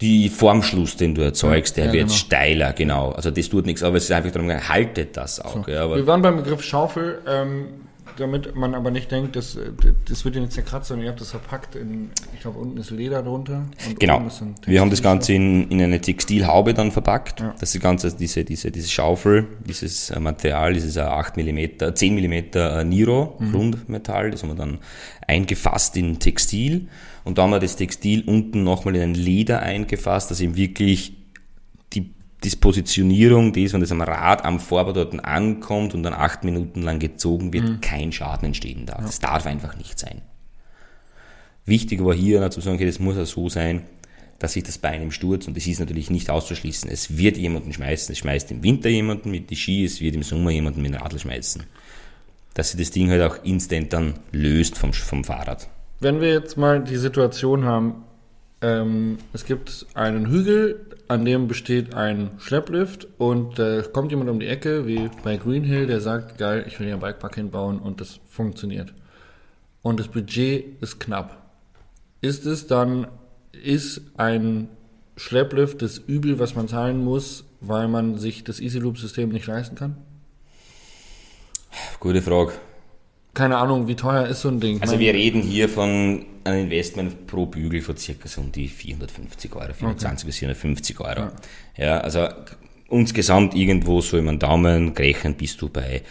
Die 0.02 0.30
Formschluss, 0.30 0.96
den 0.98 1.16
du 1.16 1.22
erzeugst, 1.22 1.78
der 1.78 1.86
Ja, 1.88 1.94
wird 1.94 2.08
genau. 2.08 2.14
steiler, 2.18 2.74
genau. 2.74 3.12
Also 3.12 3.32
das 3.32 3.50
tut 3.50 3.66
nichts, 3.66 3.82
aber 3.84 3.98
es 3.98 4.04
ist 4.04 4.12
einfach 4.12 4.32
darum 4.32 4.50
haltet 4.52 5.16
das 5.18 5.40
auch. 5.40 5.68
Ja, 5.68 5.86
aber 5.86 5.96
Wir 5.96 6.06
waren 6.06 6.22
beim 6.22 6.36
Begriff 6.36 6.62
Schaufel, 6.62 7.20
ähm, 7.28 7.66
damit 8.20 8.56
man 8.56 8.76
aber 8.76 8.92
nicht 8.92 9.12
denkt, 9.12 9.36
dass, 9.36 9.56
äh, 9.56 9.72
das 10.08 10.26
wird 10.26 10.36
ja 10.36 10.42
nicht 10.42 10.54
zerkratzt, 10.54 10.90
sondern 10.90 11.06
ihr 11.06 11.12
habt 11.12 11.22
das 11.22 11.32
verpackt 11.32 11.76
in, 11.76 12.10
ich 12.34 12.42
glaube, 12.42 12.60
unten 12.60 12.78
ist 12.78 12.92
Leder 12.92 13.24
drunter. 13.24 13.66
Und 13.88 14.00
Genau. 14.00 14.26
Wir 14.66 14.82
haben 14.82 14.90
das 14.90 15.02
Ganze 15.02 15.34
in, 15.34 15.70
in 15.70 15.82
eine 15.82 16.02
Textilhaube 16.02 16.74
dann 16.74 16.92
verpackt. 16.92 17.40
Ja. 17.40 17.56
Das 17.60 17.74
ist 17.74 17.82
ganze, 17.82 18.14
diese, 18.14 18.44
diese, 18.44 18.72
diese 18.72 18.90
Schaufel, 18.90 19.48
dieses 19.66 20.10
äh, 20.10 20.20
Material, 20.20 20.74
dieses 20.74 20.96
äh, 20.96 21.02
8 21.02 21.38
mm, 21.38 21.94
10 21.94 22.16
mm 22.16 22.88
Niro, 22.88 23.36
Mhm. 23.40 23.56
Rundmetall, 23.56 24.32
das 24.32 24.44
haben 24.44 24.50
wir 24.50 24.56
dann 24.56 24.80
eingefasst 25.28 25.98
in 25.98 26.20
Textil. 26.20 26.88
Und 27.24 27.38
da 27.38 27.44
haben 27.44 27.50
wir 27.52 27.60
das 27.60 27.76
Textil 27.76 28.24
unten 28.26 28.64
nochmal 28.64 28.96
in 28.96 29.02
ein 29.02 29.14
Leder 29.14 29.62
eingefasst, 29.62 30.32
dass 30.32 30.40
eben 30.40 30.56
wirklich 30.56 31.17
die 32.48 32.52
Dispositionierung, 32.52 33.52
das, 33.52 33.74
wenn 33.74 33.82
das 33.82 33.92
am 33.92 34.02
Rad 34.02 34.46
am 34.46 34.60
Vorbau 34.60 34.94
dort 34.94 35.26
ankommt 35.26 35.94
und 35.94 36.04
dann 36.04 36.14
acht 36.14 36.46
Minuten 36.46 36.82
lang 36.82 37.00
gezogen 37.00 37.52
wird, 37.52 37.66
Mhm. 37.66 37.82
kein 37.82 38.12
Schaden 38.14 38.46
entstehen 38.48 38.86
darf. 38.86 39.02
Das 39.02 39.20
darf 39.20 39.46
einfach 39.46 39.76
nicht 39.78 40.00
sein. 40.00 40.22
Wichtig 41.66 42.04
war 42.04 42.14
hier 42.14 42.40
noch 42.40 42.50
zu 42.50 42.62
sagen, 42.62 42.76
okay, 42.78 42.86
das 42.86 43.00
muss 43.00 43.18
auch 43.18 43.26
so 43.26 43.50
sein, 43.50 43.82
dass 44.40 44.54
sich 44.54 44.64
das 44.64 44.78
Bein 44.78 45.02
im 45.02 45.12
Sturz, 45.12 45.48
und 45.48 45.58
das 45.58 45.68
ist 45.68 45.80
natürlich 45.80 46.10
nicht 46.10 46.30
auszuschließen, 46.30 46.90
es 46.90 47.18
wird 47.18 47.36
jemanden 47.38 47.74
schmeißen, 47.74 48.14
es 48.14 48.20
schmeißt 48.20 48.52
im 48.52 48.64
Winter 48.64 48.88
jemanden 48.88 49.32
mit 49.32 49.50
die 49.50 49.56
Ski, 49.56 49.84
es 49.84 50.00
wird 50.00 50.16
im 50.16 50.24
Sommer 50.24 50.52
jemanden 50.52 50.82
mit 50.82 50.94
dem 50.94 51.02
Radl 51.02 51.20
schmeißen. 51.20 51.64
Dass 52.54 52.72
sich 52.72 52.80
das 52.80 52.92
Ding 52.92 53.10
halt 53.10 53.22
auch 53.24 53.44
instant 53.44 53.92
dann 53.92 54.14
löst 54.32 54.78
vom, 54.78 54.94
vom 54.94 55.24
Fahrrad. 55.26 55.68
Wenn 56.00 56.22
wir 56.22 56.32
jetzt 56.32 56.56
mal 56.58 56.82
die 56.84 56.96
Situation 56.98 57.66
haben, 57.66 58.04
ähm, 58.62 59.18
es 59.34 59.46
gibt 59.46 59.86
einen 59.96 60.28
Hügel, 60.30 60.87
an 61.08 61.26
dem 61.26 61.48
besteht 61.48 61.94
ein 61.94 62.32
Schlepplift 62.38 63.08
und 63.18 63.60
äh, 63.60 63.84
kommt 63.94 64.12
jemand 64.12 64.30
um 64.30 64.40
die 64.40 64.48
Ecke, 64.48 64.86
wie 64.88 65.10
bei 65.24 65.38
Green 65.38 65.64
Hill, 65.64 65.88
der 65.88 66.02
sagt, 66.02 66.38
geil, 66.38 66.66
ich 66.68 66.80
will 66.80 66.88
hier 66.88 66.96
einen 66.96 67.02
Bikepark 67.02 67.36
hinbauen 67.36 67.80
und 67.80 68.02
das 68.02 68.20
funktioniert. 68.28 68.94
Und 69.82 70.00
das 70.00 70.08
Budget 70.08 70.82
ist 70.82 71.00
knapp. 71.00 71.52
Ist 72.22 72.46
es 72.46 72.68
dann, 72.68 73.08
ist 73.54 74.02
ein 74.18 74.70
Schlepplift 75.16 75.82
das 75.82 75.98
Übel, 75.98 76.40
was 76.40 76.56
man 76.56 76.68
zahlen 76.68 77.04
muss, 77.04 77.46
weil 77.62 77.88
man 77.88 78.18
sich 78.18 78.44
das 78.44 78.60
Easy 78.60 78.80
Loop 78.80 78.98
System 78.98 79.30
nicht 79.30 79.48
leisten 79.48 79.76
kann? 79.76 79.98
Gute 82.00 82.22
Frage. 82.22 82.54
Keine 83.38 83.58
Ahnung, 83.58 83.88
wie 83.88 83.94
teuer 83.96 84.26
ist 84.26 84.42
so 84.42 84.50
ein 84.50 84.60
Ding? 84.60 84.82
Also 84.82 84.98
wir 84.98 85.14
reden 85.14 85.44
hier 85.44 85.70
von 85.70 86.26
einem 86.44 86.64
Investment 86.64 87.28
pro 87.28 87.46
Bügel 87.46 87.82
von 87.84 87.96
circa 87.96 88.28
so 88.28 88.42
um 88.42 88.52
die 88.52 88.68
450 88.68 89.56
Euro, 89.56 89.74
420 89.74 90.26
bis 90.26 90.38
450 90.40 91.00
Euro. 91.00 91.28
Ja. 91.78 92.00
also 92.00 92.28
insgesamt 92.90 93.54
irgendwo 93.54 94.02
so 94.02 94.18
über 94.18 94.32
den 94.32 94.40
Daumen 94.40 94.96
gerechnet 94.96 95.38
bist 95.38 95.62
du 95.62 95.70
bei 95.70 96.02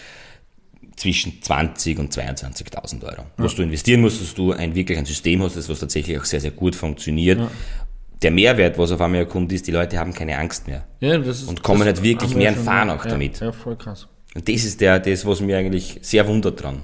zwischen 0.94 1.42
20 1.42 1.98
und 1.98 2.12
22.000 2.16 3.02
Euro. 3.02 3.24
Was 3.38 3.56
du 3.56 3.62
investieren 3.62 4.02
musst, 4.02 4.20
dass 4.22 4.32
du 4.32 4.52
ein 4.52 4.76
wirklich 4.76 4.96
ein 4.96 5.04
System 5.04 5.42
hast, 5.42 5.56
das 5.56 5.68
was 5.68 5.80
tatsächlich 5.80 6.16
auch 6.20 6.24
sehr, 6.24 6.40
sehr 6.40 6.52
gut 6.52 6.76
funktioniert. 6.76 7.40
Der 8.22 8.30
Mehrwert, 8.30 8.78
was 8.78 8.92
auf 8.92 9.00
einmal 9.00 9.26
kommt, 9.26 9.52
ist, 9.52 9.66
die 9.66 9.72
Leute 9.72 9.98
haben 9.98 10.14
keine 10.14 10.38
Angst 10.38 10.68
mehr. 10.68 10.86
Ja, 11.00 11.18
das 11.18 11.42
ist, 11.42 11.48
Und 11.48 11.64
kommen 11.64 11.86
nicht 11.88 12.02
wirklich 12.04 12.36
mehr 12.36 12.54
schon- 12.54 12.62
fahren 12.62 12.90
auch 12.90 13.04
ja, 13.04 13.10
damit. 13.10 13.40
Ja, 13.40 13.50
voll 13.50 13.74
krass. 13.76 14.06
Und 14.34 14.48
das 14.48 14.64
ist 14.64 14.80
der, 14.80 15.00
das, 15.00 15.26
was 15.26 15.40
mir 15.40 15.58
eigentlich 15.58 15.98
sehr 16.02 16.24
wundert 16.28 16.62
dran. 16.62 16.82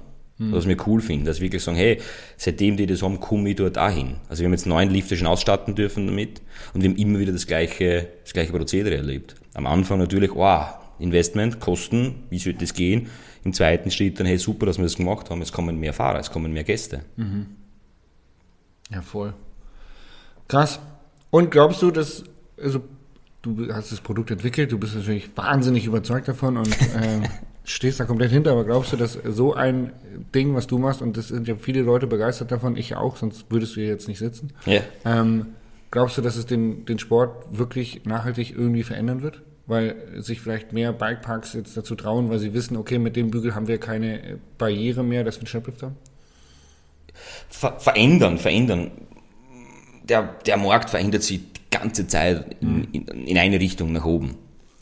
Was 0.51 0.67
mir 0.67 0.77
cool 0.87 1.01
finde, 1.01 1.27
dass 1.27 1.41
wir 1.41 1.47
wirklich 1.47 1.63
sagen, 1.63 1.77
hey, 1.77 2.01
seitdem 2.37 2.77
die 2.77 2.87
das 2.87 3.03
haben, 3.03 3.21
komme 3.21 3.51
ich 3.51 3.57
dort 3.57 3.77
dahin. 3.77 4.17
Also 4.29 4.41
wir 4.41 4.47
haben 4.47 4.53
jetzt 4.53 4.67
neun 4.67 4.91
Lifte 4.91 5.17
schon 5.17 5.27
ausstatten 5.27 5.75
dürfen 5.75 6.07
damit 6.07 6.43
und 6.75 6.83
wir 6.83 6.91
haben 6.91 6.97
immer 6.97 7.19
wieder 7.19 7.33
das 7.33 7.47
gleiche, 7.47 8.09
das 8.23 8.33
gleiche 8.33 8.53
Prozedere 8.53 8.97
erlebt. 8.97 9.37
Am 9.55 9.67
Anfang 9.67 9.99
natürlich, 9.99 10.35
wow, 10.35 10.75
Investment, 10.99 11.61
Kosten, 11.61 12.25
wie 12.31 12.39
soll 12.39 12.55
das 12.55 12.75
gehen? 12.75 13.09
Im 13.45 13.53
zweiten 13.53 13.91
Schritt 13.91 14.21
dann, 14.21 14.27
hey, 14.27 14.39
super, 14.39 14.67
dass 14.67 14.79
wir 14.79 14.85
das 14.85 14.97
gemacht 14.97 15.31
haben, 15.31 15.43
es 15.43 15.53
kommen 15.53 15.79
mehr 15.79 15.93
Fahrer, 15.93 16.19
es 16.19 16.31
kommen 16.31 16.53
mehr 16.53 16.65
Gäste. 16.65 17.05
Ja, 18.91 19.03
voll. 19.03 19.35
Krass. 20.49 20.81
Und 21.31 21.51
glaubst 21.51 21.83
du, 21.83 21.91
dass, 21.91 22.25
also, 22.61 22.83
du 23.41 23.73
hast 23.73 23.91
das 23.91 24.01
Produkt 24.01 24.31
entwickelt, 24.31 24.71
du 24.71 24.79
bist 24.79 24.95
natürlich 24.95 25.29
wahnsinnig 25.37 25.87
überzeugt 25.87 26.29
davon 26.29 26.57
und 26.57 26.69
äh, 26.95 27.21
stehst 27.65 28.01
da 28.01 28.05
komplett 28.05 28.31
hinter, 28.33 28.53
aber 28.53 28.65
glaubst 28.65 28.93
du, 28.93 28.97
dass 28.97 29.13
so 29.13 29.55
ein 29.55 29.93
Ding, 30.35 30.55
was 30.55 30.67
du 30.67 30.79
machst, 30.79 31.01
und 31.03 31.17
das 31.17 31.29
sind 31.29 31.47
ja 31.49 31.55
viele 31.57 31.83
Leute 31.83 32.07
begeistert 32.07 32.51
davon, 32.51 32.77
ich 32.77 32.97
auch, 32.97 33.17
sonst 33.17 33.47
würdest 33.51 33.77
du 33.77 33.81
hier 33.81 33.89
jetzt 33.91 34.09
nicht 34.09 34.19
sitzen, 34.19 34.53
Ja. 34.67 34.81
ähm, 35.05 35.47
glaubst 35.91 36.19
du, 36.19 36.23
dass 36.23 36.37
es 36.37 36.47
den, 36.47 36.85
den 36.87 36.99
Sport 36.99 37.57
wirklich 37.57 38.05
nachhaltig 38.05 38.51
irgendwie 38.51 38.83
verändern 38.83 39.23
wird? 39.23 39.43
Weil 39.67 39.95
sich 40.19 40.41
vielleicht 40.41 40.73
mehr 40.73 40.93
Bikeparks 40.93 41.53
jetzt 41.53 41.77
dazu 41.77 41.95
trauen, 41.95 42.31
weil 42.31 42.41
sie 42.41 42.53
wissen, 42.53 42.77
okay, 42.77 42.99
mit 42.99 43.15
dem 43.15 43.31
Bügel 43.31 43.55
haben 43.55 43.69
wir 43.69 43.79
keine 43.79 44.39
Barriere 44.59 45.05
mehr, 45.05 45.23
dass 45.23 45.37
wir 45.37 45.43
einen 45.43 45.47
Schlepplift 45.47 45.83
haben? 45.85 45.97
ver 47.49 47.79
verändern, 47.79 48.39
verändern. 48.39 48.91
Der, 50.05 50.35
der 50.47 50.57
Markt 50.57 50.91
verändert 50.91 51.23
sich 51.23 51.41
die 51.53 51.61
ganze 51.71 52.07
Zeit 52.09 52.57
in, 52.61 52.85
in, 52.93 53.07
in 53.07 53.39
eine 53.39 53.61
Richtung 53.61 53.93
nach 53.93 54.05
oben. 54.05 54.35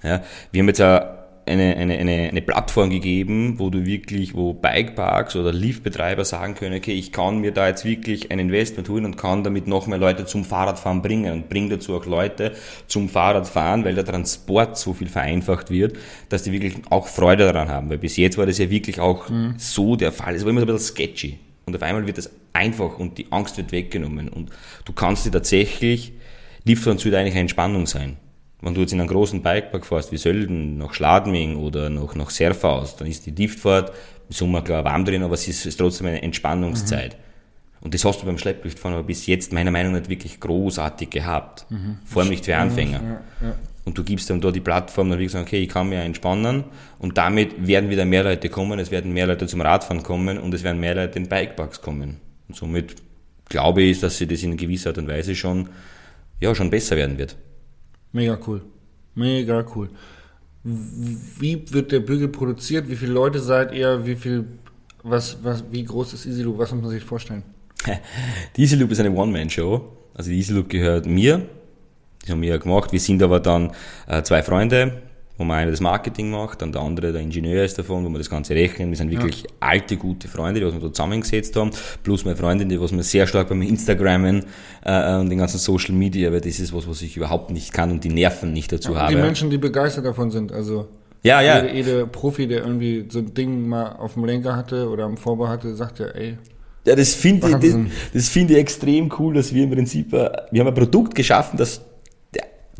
Ja, 0.02 0.22
wir 0.50 0.60
haben 0.62 0.68
jetzt 0.68 0.80
eine, 0.80 1.19
eine, 1.50 1.76
eine, 1.76 1.98
eine, 1.98 2.28
eine 2.30 2.40
Plattform 2.40 2.90
gegeben, 2.90 3.58
wo 3.58 3.68
du 3.70 3.84
wirklich, 3.84 4.34
wo 4.34 4.54
Bikeparks 4.54 5.36
oder 5.36 5.52
Liftbetreiber 5.52 6.24
sagen 6.24 6.54
können, 6.54 6.76
okay, 6.76 6.92
ich 6.92 7.12
kann 7.12 7.38
mir 7.38 7.52
da 7.52 7.68
jetzt 7.68 7.84
wirklich 7.84 8.30
ein 8.30 8.38
Investment 8.38 8.88
holen 8.88 9.04
und 9.04 9.16
kann 9.16 9.44
damit 9.44 9.66
noch 9.66 9.86
mehr 9.86 9.98
Leute 9.98 10.24
zum 10.24 10.44
Fahrradfahren 10.44 11.02
bringen 11.02 11.32
und 11.32 11.48
bringe 11.48 11.70
dazu 11.70 11.96
auch 11.96 12.06
Leute 12.06 12.52
zum 12.86 13.08
Fahrradfahren, 13.08 13.84
weil 13.84 13.94
der 13.94 14.04
Transport 14.04 14.78
so 14.78 14.94
viel 14.94 15.08
vereinfacht 15.08 15.70
wird, 15.70 15.98
dass 16.28 16.44
die 16.44 16.52
wirklich 16.52 16.74
auch 16.88 17.08
Freude 17.08 17.44
daran 17.44 17.68
haben. 17.68 17.90
Weil 17.90 17.98
bis 17.98 18.16
jetzt 18.16 18.38
war 18.38 18.46
das 18.46 18.58
ja 18.58 18.70
wirklich 18.70 19.00
auch 19.00 19.26
so 19.58 19.96
der 19.96 20.12
Fall. 20.12 20.34
Es 20.34 20.44
war 20.44 20.50
immer 20.50 20.60
so 20.60 20.66
ein 20.66 20.72
bisschen 20.72 20.94
sketchy. 20.94 21.38
Und 21.66 21.76
auf 21.76 21.82
einmal 21.82 22.06
wird 22.06 22.18
das 22.18 22.30
einfach 22.52 22.98
und 22.98 23.18
die 23.18 23.26
Angst 23.30 23.56
wird 23.56 23.72
weggenommen. 23.72 24.28
Und 24.28 24.50
du 24.84 24.92
kannst 24.92 25.26
dir 25.26 25.30
tatsächlich, 25.30 26.12
Liftfahren 26.64 26.98
sollte 26.98 27.18
eigentlich 27.18 27.34
eine 27.34 27.42
Entspannung 27.42 27.86
sein. 27.86 28.16
Wenn 28.62 28.74
du 28.74 28.82
jetzt 28.82 28.92
in 28.92 29.00
einen 29.00 29.08
großen 29.08 29.42
Bikepark 29.42 29.86
fährst, 29.86 30.12
wie 30.12 30.18
Sölden, 30.18 30.76
nach 30.78 30.92
Schladming 30.92 31.56
oder 31.56 31.88
nach, 31.88 32.14
nach 32.14 32.30
Serfaus, 32.30 32.96
dann 32.96 33.08
ist 33.08 33.24
die 33.26 33.30
Liftfahrt 33.30 33.90
im 34.28 34.34
Sommer 34.34 34.62
klar 34.62 34.84
warm 34.84 35.04
drin, 35.04 35.22
aber 35.22 35.34
es 35.34 35.48
ist, 35.48 35.64
ist 35.64 35.76
trotzdem 35.78 36.08
eine 36.08 36.22
Entspannungszeit. 36.22 37.16
Und 37.80 37.94
das 37.94 38.04
hast 38.04 38.20
du 38.20 38.26
beim 38.26 38.36
Schleppliftfahren 38.36 38.96
aber 38.98 39.06
bis 39.06 39.26
jetzt 39.26 39.52
meiner 39.52 39.70
Meinung 39.70 39.92
nach 39.94 40.08
wirklich 40.08 40.38
gehabt. 40.40 41.66
Vor 42.04 42.22
allem 42.22 42.30
nicht 42.30 42.44
für 42.44 42.56
Anfänger. 42.56 43.00
Und 43.86 43.96
du 43.96 44.04
gibst 44.04 44.28
dann 44.28 44.42
da 44.42 44.50
die 44.50 44.60
Plattform, 44.60 45.08
dann 45.08 45.18
wirklich 45.18 45.32
sagen, 45.32 45.46
okay, 45.46 45.62
ich 45.62 45.68
kann 45.70 45.88
mich 45.88 45.98
entspannen 45.98 46.64
und 46.98 47.16
damit 47.16 47.66
werden 47.66 47.88
wieder 47.88 48.04
mehr 48.04 48.22
Leute 48.24 48.50
kommen, 48.50 48.78
es 48.78 48.90
werden 48.90 49.12
mehr 49.14 49.26
Leute 49.26 49.46
zum 49.46 49.62
Radfahren 49.62 50.02
kommen 50.02 50.38
und 50.38 50.52
es 50.52 50.62
werden 50.62 50.78
mehr 50.78 50.94
Leute 50.94 51.18
in 51.18 51.28
Bikeparks 51.28 51.80
kommen. 51.80 52.18
Und 52.46 52.56
somit 52.56 52.96
glaube 53.48 53.82
ich, 53.82 53.98
dass 54.00 54.18
sie 54.18 54.26
das 54.26 54.42
in 54.42 54.58
gewisser 54.58 54.90
Art 54.90 54.98
und 54.98 55.08
Weise 55.08 55.34
schon, 55.34 55.70
ja, 56.40 56.54
schon 56.54 56.68
besser 56.68 56.96
werden 56.96 57.16
wird. 57.16 57.36
Mega 58.12 58.38
cool. 58.46 58.62
Mega 59.14 59.64
cool. 59.74 59.88
Wie 60.62 61.64
wird 61.72 61.92
der 61.92 62.00
Bügel 62.00 62.28
produziert? 62.28 62.88
Wie 62.88 62.96
viele 62.96 63.12
Leute 63.12 63.38
seid 63.38 63.72
ihr? 63.72 64.04
Wie 64.04 64.16
viel, 64.16 64.44
was, 65.02 65.38
was, 65.42 65.64
wie 65.70 65.84
groß 65.84 66.12
ist 66.12 66.26
EasyLoop? 66.26 66.58
Was 66.58 66.72
muss 66.72 66.82
man 66.82 66.90
sich 66.90 67.04
vorstellen? 67.04 67.42
Die 68.56 68.62
Easy 68.62 68.76
Loop 68.76 68.90
ist 68.90 69.00
eine 69.00 69.10
One-Man-Show. 69.10 69.96
Also 70.14 70.30
die 70.30 70.36
Easy 70.36 70.52
Loop 70.52 70.68
gehört 70.68 71.06
mir. 71.06 71.46
Das 72.20 72.30
haben 72.30 72.42
wir 72.42 72.50
ja 72.50 72.56
gemacht. 72.58 72.92
Wir 72.92 73.00
sind 73.00 73.22
aber 73.22 73.40
dann 73.40 73.72
äh, 74.06 74.22
zwei 74.22 74.42
Freunde, 74.42 75.00
wo 75.40 75.44
mal 75.44 75.62
einer 75.62 75.70
das 75.70 75.80
Marketing 75.80 76.30
macht, 76.30 76.60
dann 76.60 76.70
der 76.70 76.82
andere 76.82 77.12
der 77.12 77.22
Ingenieur 77.22 77.64
ist 77.64 77.78
davon, 77.78 78.04
wo 78.04 78.10
wir 78.10 78.18
das 78.18 78.28
Ganze 78.28 78.54
rechnen. 78.54 78.90
Wir 78.90 78.96
sind 78.96 79.10
wirklich 79.10 79.46
alte, 79.58 79.96
gute 79.96 80.28
Freunde, 80.28 80.60
die 80.60 80.66
was 80.66 80.74
wir 80.74 80.80
da 80.80 80.92
zusammengesetzt 80.92 81.56
haben. 81.56 81.70
Plus 82.02 82.26
meine 82.26 82.36
Freundin, 82.36 82.68
die 82.68 82.78
was 82.78 82.92
wir 82.92 83.02
sehr 83.02 83.26
stark 83.26 83.48
beim 83.48 83.62
Instagrammen 83.62 84.44
äh, 84.84 85.16
und 85.16 85.30
den 85.30 85.38
ganzen 85.38 85.58
Social 85.58 85.94
Media, 85.94 86.30
weil 86.30 86.42
das 86.42 86.60
ist 86.60 86.74
was, 86.74 86.86
was 86.86 87.00
ich 87.00 87.16
überhaupt 87.16 87.50
nicht 87.50 87.72
kann 87.72 87.90
und 87.90 88.04
die 88.04 88.10
Nerven 88.10 88.52
nicht 88.52 88.70
dazu 88.70 88.98
habe. 88.98 89.14
Die 89.14 89.20
Menschen, 89.20 89.48
die 89.48 89.58
begeistert 89.58 90.04
davon 90.04 90.30
sind, 90.30 90.52
also 90.52 90.88
ja, 91.22 91.40
ja. 91.40 91.62
jede, 91.62 91.74
jede 91.74 92.06
Profi, 92.06 92.46
der 92.46 92.60
irgendwie 92.60 93.06
so 93.08 93.20
ein 93.20 93.32
Ding 93.32 93.66
mal 93.66 93.96
auf 93.96 94.14
dem 94.14 94.26
Lenker 94.26 94.54
hatte 94.54 94.88
oder 94.88 95.04
am 95.04 95.16
Vorbau 95.16 95.48
hatte, 95.48 95.74
sagt 95.74 95.98
ja, 95.98 96.06
ey, 96.08 96.36
Ja, 96.86 96.94
das 96.94 97.14
finde 97.14 97.48
ich, 97.48 97.54
das, 97.54 97.76
das 98.12 98.28
finde 98.28 98.54
ich 98.54 98.58
extrem 98.58 99.10
cool, 99.18 99.34
dass 99.34 99.54
wir 99.54 99.64
im 99.64 99.70
Prinzip, 99.70 100.12
äh, 100.12 100.30
wir 100.50 100.60
haben 100.60 100.68
ein 100.68 100.74
Produkt 100.74 101.14
geschaffen, 101.14 101.56
das, 101.56 101.78
ja, 101.78 101.89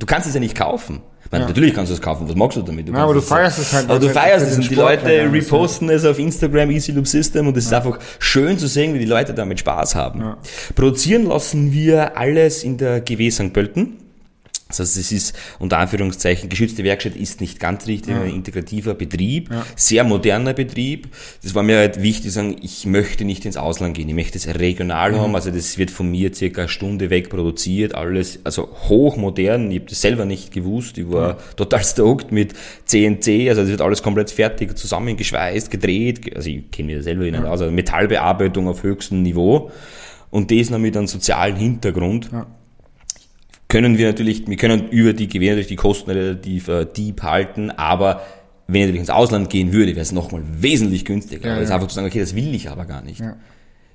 du 0.01 0.07
kannst 0.07 0.27
es 0.27 0.35
ja 0.35 0.41
nicht 0.41 0.57
kaufen. 0.57 1.03
Meine, 1.31 1.45
Ja. 1.45 1.49
Natürlich 1.49 1.75
kannst 1.75 1.91
du 1.91 1.95
es 1.95 2.03
kaufen, 2.03 2.29
was 2.29 2.35
magst 2.35 2.57
du 2.57 2.63
damit? 2.63 2.89
Du 2.89 2.93
Ja, 2.93 3.05
aber 3.05 3.15
du 3.15 3.23
feierst 3.23 3.59
es 3.61 3.73
halt, 3.73 3.89
Aber 3.89 4.01
du 4.01 4.07
halt 4.07 4.17
feierst 4.17 4.47
es 4.49 4.57
und 4.57 4.69
die 4.69 4.75
Leute 4.75 5.13
ja. 5.13 5.25
reposten 5.25 5.89
es 5.89 6.05
auf 6.05 6.19
Instagram, 6.19 6.71
Easy 6.71 6.91
Loop 6.91 7.07
System 7.07 7.47
und 7.47 7.57
es 7.57 7.67
ist 7.67 7.73
einfach 7.73 8.01
schön 8.19 8.59
zu 8.59 8.67
sehen, 8.67 8.95
wie 8.95 8.99
die 8.99 9.05
Leute 9.05 9.33
damit 9.33 9.61
Spaß 9.61 9.95
haben. 9.95 10.21
Ja. 10.21 10.39
Produzieren 10.75 11.27
lassen 11.27 11.73
wir 11.73 12.17
alles 12.17 12.65
in 12.65 12.79
der 12.79 13.01
GW 13.01 13.31
St. 13.31 13.53
Pölten. 13.53 13.99
Das 14.71 14.81
heißt, 14.81 14.97
es 14.97 15.13
ist 15.13 15.39
unter 15.59 15.79
Anführungszeichen, 15.79 16.49
geschützte 16.49 16.85
Werkstatt 16.85 17.17
ist 17.17 17.41
nicht 17.41 17.61
ganz 17.61 17.87
richtig, 17.87 18.15
ein 18.15 18.31
integrativer 18.31 18.95
Betrieb, 18.95 19.51
sehr 19.77 20.05
moderner 20.05 20.55
Betrieb. 20.55 21.09
Das 21.43 21.55
war 21.55 21.63
mir 21.63 21.79
halt 21.79 22.03
wichtig, 22.03 22.31
zu 22.31 22.31
sagen, 22.31 22.57
ich 22.63 22.87
möchte 22.87 23.25
nicht 23.25 23.45
ins 23.45 23.57
Ausland 23.57 23.97
gehen, 23.97 24.09
ich 24.09 24.15
möchte 24.15 24.39
es 24.39 24.47
regional 24.59 25.19
haben, 25.19 25.35
also 25.35 25.51
das 25.51 25.79
wird 25.79 25.91
von 25.91 26.11
mir 26.11 26.35
circa 26.35 26.63
eine 26.63 26.69
Stunde 26.69 27.11
weg 27.11 27.31
produziert, 27.31 27.95
alles, 27.95 28.41
also 28.45 28.69
hochmodern, 28.89 29.71
ich 29.71 29.81
habe 29.81 29.91
das 29.91 30.01
selber 30.01 30.25
nicht 30.25 30.53
gewusst, 30.53 30.99
ich 30.99 31.11
war 31.11 31.39
total 31.57 31.85
stoked 31.85 32.33
mit 32.33 32.55
CNC, 32.87 33.49
also 33.49 33.63
das 33.63 33.71
wird 33.71 33.81
alles 33.81 34.03
komplett 34.03 34.31
fertig 34.31 34.77
zusammengeschweißt, 34.77 35.71
gedreht, 35.71 36.37
also 36.37 36.49
ich 36.49 36.71
kenne 36.71 36.87
mich 36.87 36.97
da 36.97 37.03
selber 37.03 37.25
nicht 37.25 37.37
aus, 37.37 37.61
also 37.61 37.71
Metallbearbeitung 37.71 38.69
auf 38.69 38.83
höchstem 38.83 39.23
Niveau. 39.23 39.71
Und 40.31 40.51
das 40.53 40.71
noch 40.71 40.79
mit 40.79 40.97
einem 40.97 41.09
sozialen 41.09 41.57
Hintergrund. 41.57 42.31
Ja. 42.33 42.47
Können 43.71 43.97
wir 43.97 44.09
natürlich, 44.09 44.47
wir 44.47 44.57
können 44.57 44.89
über 44.89 45.15
die 45.15 45.29
Gewinne 45.29 45.55
durch 45.55 45.69
die 45.69 45.77
Kosten 45.77 46.11
relativ 46.11 46.69
äh, 46.69 46.85
deep 46.85 47.23
halten, 47.23 47.71
aber 47.71 48.23
wenn 48.67 48.83
ich 48.83 48.87
natürlich 48.87 49.01
ins 49.01 49.11
Ausland 49.11 49.49
gehen 49.49 49.73
würde, 49.73 49.93
wäre 49.93 50.03
es 50.03 50.13
nochmal 50.13 50.43
wesentlich 50.45 51.05
günstiger. 51.05 51.47
Ja, 51.47 51.53
aber 51.53 51.63
es 51.63 51.65
ist 51.65 51.71
ja. 51.71 51.77
einfach 51.77 51.89
zu 51.89 51.95
sagen, 51.95 52.07
okay, 52.07 52.21
das 52.21 52.35
will 52.35 52.55
ich 52.55 52.69
aber 52.69 52.85
gar 52.85 53.03
nicht. 53.03 53.21
Ja. 53.21 53.37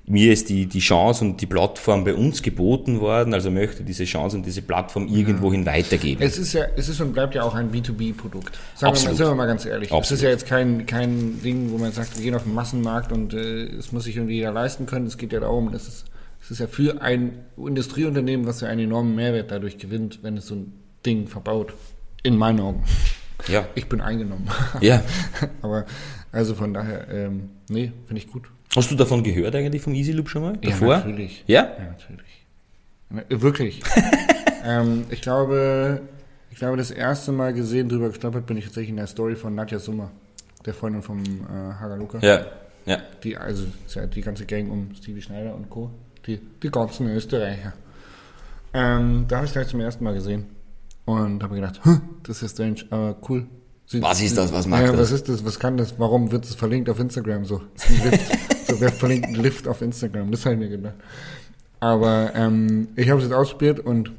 Mir 0.08 0.32
ist 0.32 0.48
die, 0.50 0.66
die 0.66 0.78
Chance 0.78 1.24
und 1.24 1.40
die 1.40 1.46
Plattform 1.46 2.04
bei 2.04 2.14
uns 2.14 2.40
geboten 2.40 3.00
worden, 3.00 3.34
also 3.34 3.50
möchte 3.50 3.82
diese 3.82 4.04
Chance 4.04 4.36
und 4.36 4.46
diese 4.46 4.62
Plattform 4.62 5.08
irgendwohin 5.08 5.66
weitergeben. 5.66 6.22
Es 6.22 6.38
ist 6.38 6.52
ja, 6.52 6.64
es 6.76 6.88
ist 6.88 7.00
und 7.00 7.12
bleibt 7.12 7.34
ja 7.34 7.42
auch 7.42 7.54
ein 7.54 7.72
B2B-Produkt. 7.72 8.56
Sagen 8.76 8.96
wir, 8.96 9.02
mal, 9.02 9.16
sind 9.16 9.26
wir 9.26 9.34
mal 9.34 9.46
ganz 9.46 9.66
ehrlich. 9.66 9.88
Es 9.88 9.94
Absolut. 9.94 10.18
ist 10.18 10.22
ja 10.22 10.30
jetzt 10.30 10.46
kein, 10.46 10.86
kein 10.86 11.40
Ding, 11.42 11.72
wo 11.72 11.78
man 11.78 11.90
sagt, 11.90 12.16
wir 12.16 12.22
gehen 12.22 12.36
auf 12.36 12.44
den 12.44 12.54
Massenmarkt 12.54 13.10
und 13.10 13.34
äh, 13.34 13.64
es 13.64 13.90
muss 13.90 14.04
sich 14.04 14.16
irgendwie 14.16 14.36
jeder 14.36 14.52
leisten 14.52 14.86
können. 14.86 15.06
Es 15.06 15.18
geht 15.18 15.32
ja 15.32 15.40
darum, 15.40 15.72
dass 15.72 15.88
es, 15.88 16.04
es 16.46 16.52
ist 16.52 16.58
ja 16.60 16.68
für 16.68 17.02
ein 17.02 17.44
Industrieunternehmen, 17.56 18.46
was 18.46 18.60
ja 18.60 18.68
einen 18.68 18.82
enormen 18.82 19.16
Mehrwert 19.16 19.50
dadurch 19.50 19.78
gewinnt, 19.78 20.20
wenn 20.22 20.36
es 20.36 20.46
so 20.46 20.54
ein 20.54 20.72
Ding 21.04 21.26
verbaut. 21.26 21.74
In 22.22 22.36
meinen 22.36 22.60
Augen. 22.60 22.84
ja. 23.48 23.66
Ich 23.74 23.88
bin 23.88 24.00
eingenommen. 24.00 24.48
ja. 24.80 25.02
Aber 25.62 25.86
also 26.30 26.54
von 26.54 26.72
daher, 26.72 27.08
ähm, 27.08 27.50
nee, 27.68 27.92
finde 28.06 28.22
ich 28.22 28.30
gut. 28.30 28.44
Hast 28.76 28.92
du 28.92 28.94
davon 28.94 29.24
gehört 29.24 29.56
eigentlich 29.56 29.82
vom 29.82 29.92
Easy 29.94 30.12
Loop 30.12 30.28
schon 30.28 30.42
mal? 30.42 30.58
Ja, 30.62 30.70
Davor? 30.70 30.98
natürlich. 30.98 31.42
Ja? 31.48 31.64
Ja, 31.64 31.84
natürlich. 31.86 32.46
Na, 33.10 33.22
äh, 33.28 33.42
Wirklich. 33.42 33.82
ähm, 34.64 35.04
ich 35.10 35.22
glaube, 35.22 36.00
ich 36.52 36.58
glaube, 36.58 36.76
das 36.76 36.92
erste 36.92 37.32
Mal 37.32 37.54
gesehen, 37.54 37.88
drüber 37.88 38.10
gestolpert 38.10 38.46
bin 38.46 38.56
ich 38.56 38.66
tatsächlich 38.66 38.90
in 38.90 38.96
der 38.98 39.08
Story 39.08 39.34
von 39.34 39.56
Nadja 39.56 39.80
Summer, 39.80 40.12
der 40.64 40.74
Freundin 40.74 41.02
vom 41.02 41.24
äh, 41.24 41.74
Hagaluka. 41.80 42.20
Ja. 42.20 42.46
Ja. 42.84 42.98
Die, 43.24 43.36
also 43.36 43.66
ja 43.94 44.06
die 44.06 44.20
ganze 44.20 44.46
Gang 44.46 44.70
um 44.70 44.94
Stevie 44.94 45.22
Schneider 45.22 45.52
und 45.56 45.68
Co. 45.70 45.90
Die, 46.26 46.40
die 46.62 46.70
ganzen 46.70 47.08
Österreicher. 47.08 47.72
Ähm, 48.72 49.24
da 49.28 49.36
habe 49.36 49.46
ich 49.46 49.52
gleich 49.52 49.68
zum 49.68 49.80
ersten 49.80 50.04
Mal 50.04 50.14
gesehen. 50.14 50.46
Und 51.04 51.42
habe 51.42 51.54
gedacht, 51.54 51.84
"Hm, 51.84 52.00
das 52.24 52.42
ist 52.42 52.52
strange, 52.52 52.84
aber 52.90 53.16
cool. 53.28 53.46
Sie, 53.86 54.02
Was 54.02 54.20
ist 54.20 54.36
das? 54.36 54.52
Was 54.52 54.66
macht 54.66 54.82
ja, 54.82 54.88
das? 54.90 55.00
Was 55.00 55.10
ist 55.12 55.28
das? 55.28 55.44
Was 55.44 55.60
kann 55.60 55.76
das? 55.76 55.98
Warum 55.98 56.32
wird 56.32 56.44
es 56.44 56.56
verlinkt 56.56 56.90
auf 56.90 56.98
Instagram 56.98 57.44
so? 57.44 57.62
So, 58.66 58.80
wer 58.80 58.90
verlinkt 58.90 59.26
einen 59.26 59.36
Lift 59.36 59.68
auf 59.68 59.80
Instagram? 59.80 60.32
Das 60.32 60.44
habe 60.44 60.56
ich 60.56 60.60
mir 60.62 60.68
gedacht. 60.68 60.94
Aber 61.78 62.32
ähm, 62.34 62.88
ich 62.96 63.08
habe 63.10 63.20
es 63.20 63.26
jetzt 63.28 63.32
ausprobiert 63.36 63.78
und 63.78 64.10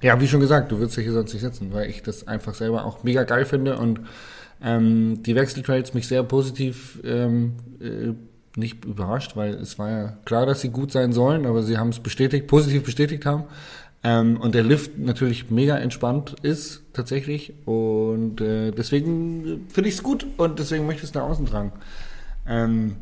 ja, 0.00 0.18
wie 0.18 0.26
schon 0.26 0.40
gesagt, 0.40 0.72
du 0.72 0.78
würdest 0.78 0.96
ja 0.96 1.02
hier 1.02 1.12
sonst 1.12 1.34
nicht 1.34 1.42
sitzen, 1.42 1.74
weil 1.74 1.90
ich 1.90 2.02
das 2.02 2.26
einfach 2.26 2.54
selber 2.54 2.86
auch 2.86 3.02
mega 3.04 3.24
geil 3.24 3.44
finde 3.44 3.76
und 3.78 4.00
Ähm, 4.62 5.22
die 5.22 5.34
Wechseltrades 5.34 5.92
mich 5.92 6.08
sehr 6.08 6.22
positiv 6.22 6.98
ähm, 7.04 7.56
äh, 7.78 8.14
nicht 8.56 8.84
überrascht, 8.84 9.36
weil 9.36 9.54
es 9.54 9.78
war 9.78 9.90
ja 9.90 10.16
klar, 10.24 10.46
dass 10.46 10.62
sie 10.62 10.70
gut 10.70 10.90
sein 10.90 11.12
sollen, 11.12 11.46
aber 11.46 11.62
sie 11.62 11.78
haben 11.78 11.90
es 11.90 12.00
bestätigt, 12.00 12.46
positiv 12.46 12.84
bestätigt 12.84 13.26
haben. 13.26 13.44
Ähm, 14.02 14.40
und 14.40 14.54
der 14.54 14.62
Lift 14.62 14.98
natürlich 14.98 15.50
mega 15.50 15.76
entspannt 15.76 16.36
ist, 16.42 16.82
tatsächlich. 16.92 17.52
Und 17.66 18.40
äh, 18.40 18.70
deswegen 18.70 19.66
finde 19.68 19.88
ich 19.88 19.96
es 19.96 20.02
gut 20.02 20.26
und 20.36 20.58
deswegen 20.58 20.86
möchte 20.86 21.02
ich 21.02 21.10
es 21.10 21.14
nach 21.14 21.22
außen 21.22 21.46
tragen. 21.46 21.72
Ähm, 22.46 22.96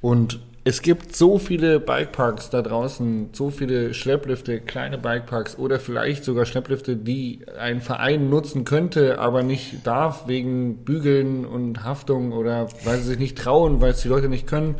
und 0.00 0.40
es 0.68 0.82
gibt 0.82 1.14
so 1.14 1.38
viele 1.38 1.78
Bikeparks 1.78 2.50
da 2.50 2.60
draußen, 2.60 3.28
so 3.32 3.50
viele 3.50 3.94
Schlepplifte, 3.94 4.60
kleine 4.60 4.98
Bikeparks 4.98 5.56
oder 5.56 5.78
vielleicht 5.78 6.24
sogar 6.24 6.44
Schlepplifte, 6.44 6.96
die 6.96 7.46
ein 7.56 7.80
Verein 7.80 8.28
nutzen 8.30 8.64
könnte, 8.64 9.20
aber 9.20 9.44
nicht 9.44 9.86
darf 9.86 10.26
wegen 10.26 10.78
Bügeln 10.78 11.46
und 11.46 11.84
Haftung 11.84 12.32
oder 12.32 12.66
weil 12.82 12.98
sie 12.98 13.10
sich 13.10 13.18
nicht 13.20 13.38
trauen, 13.38 13.80
weil 13.80 13.92
es 13.92 14.02
die 14.02 14.08
Leute 14.08 14.28
nicht 14.28 14.48
können. 14.48 14.74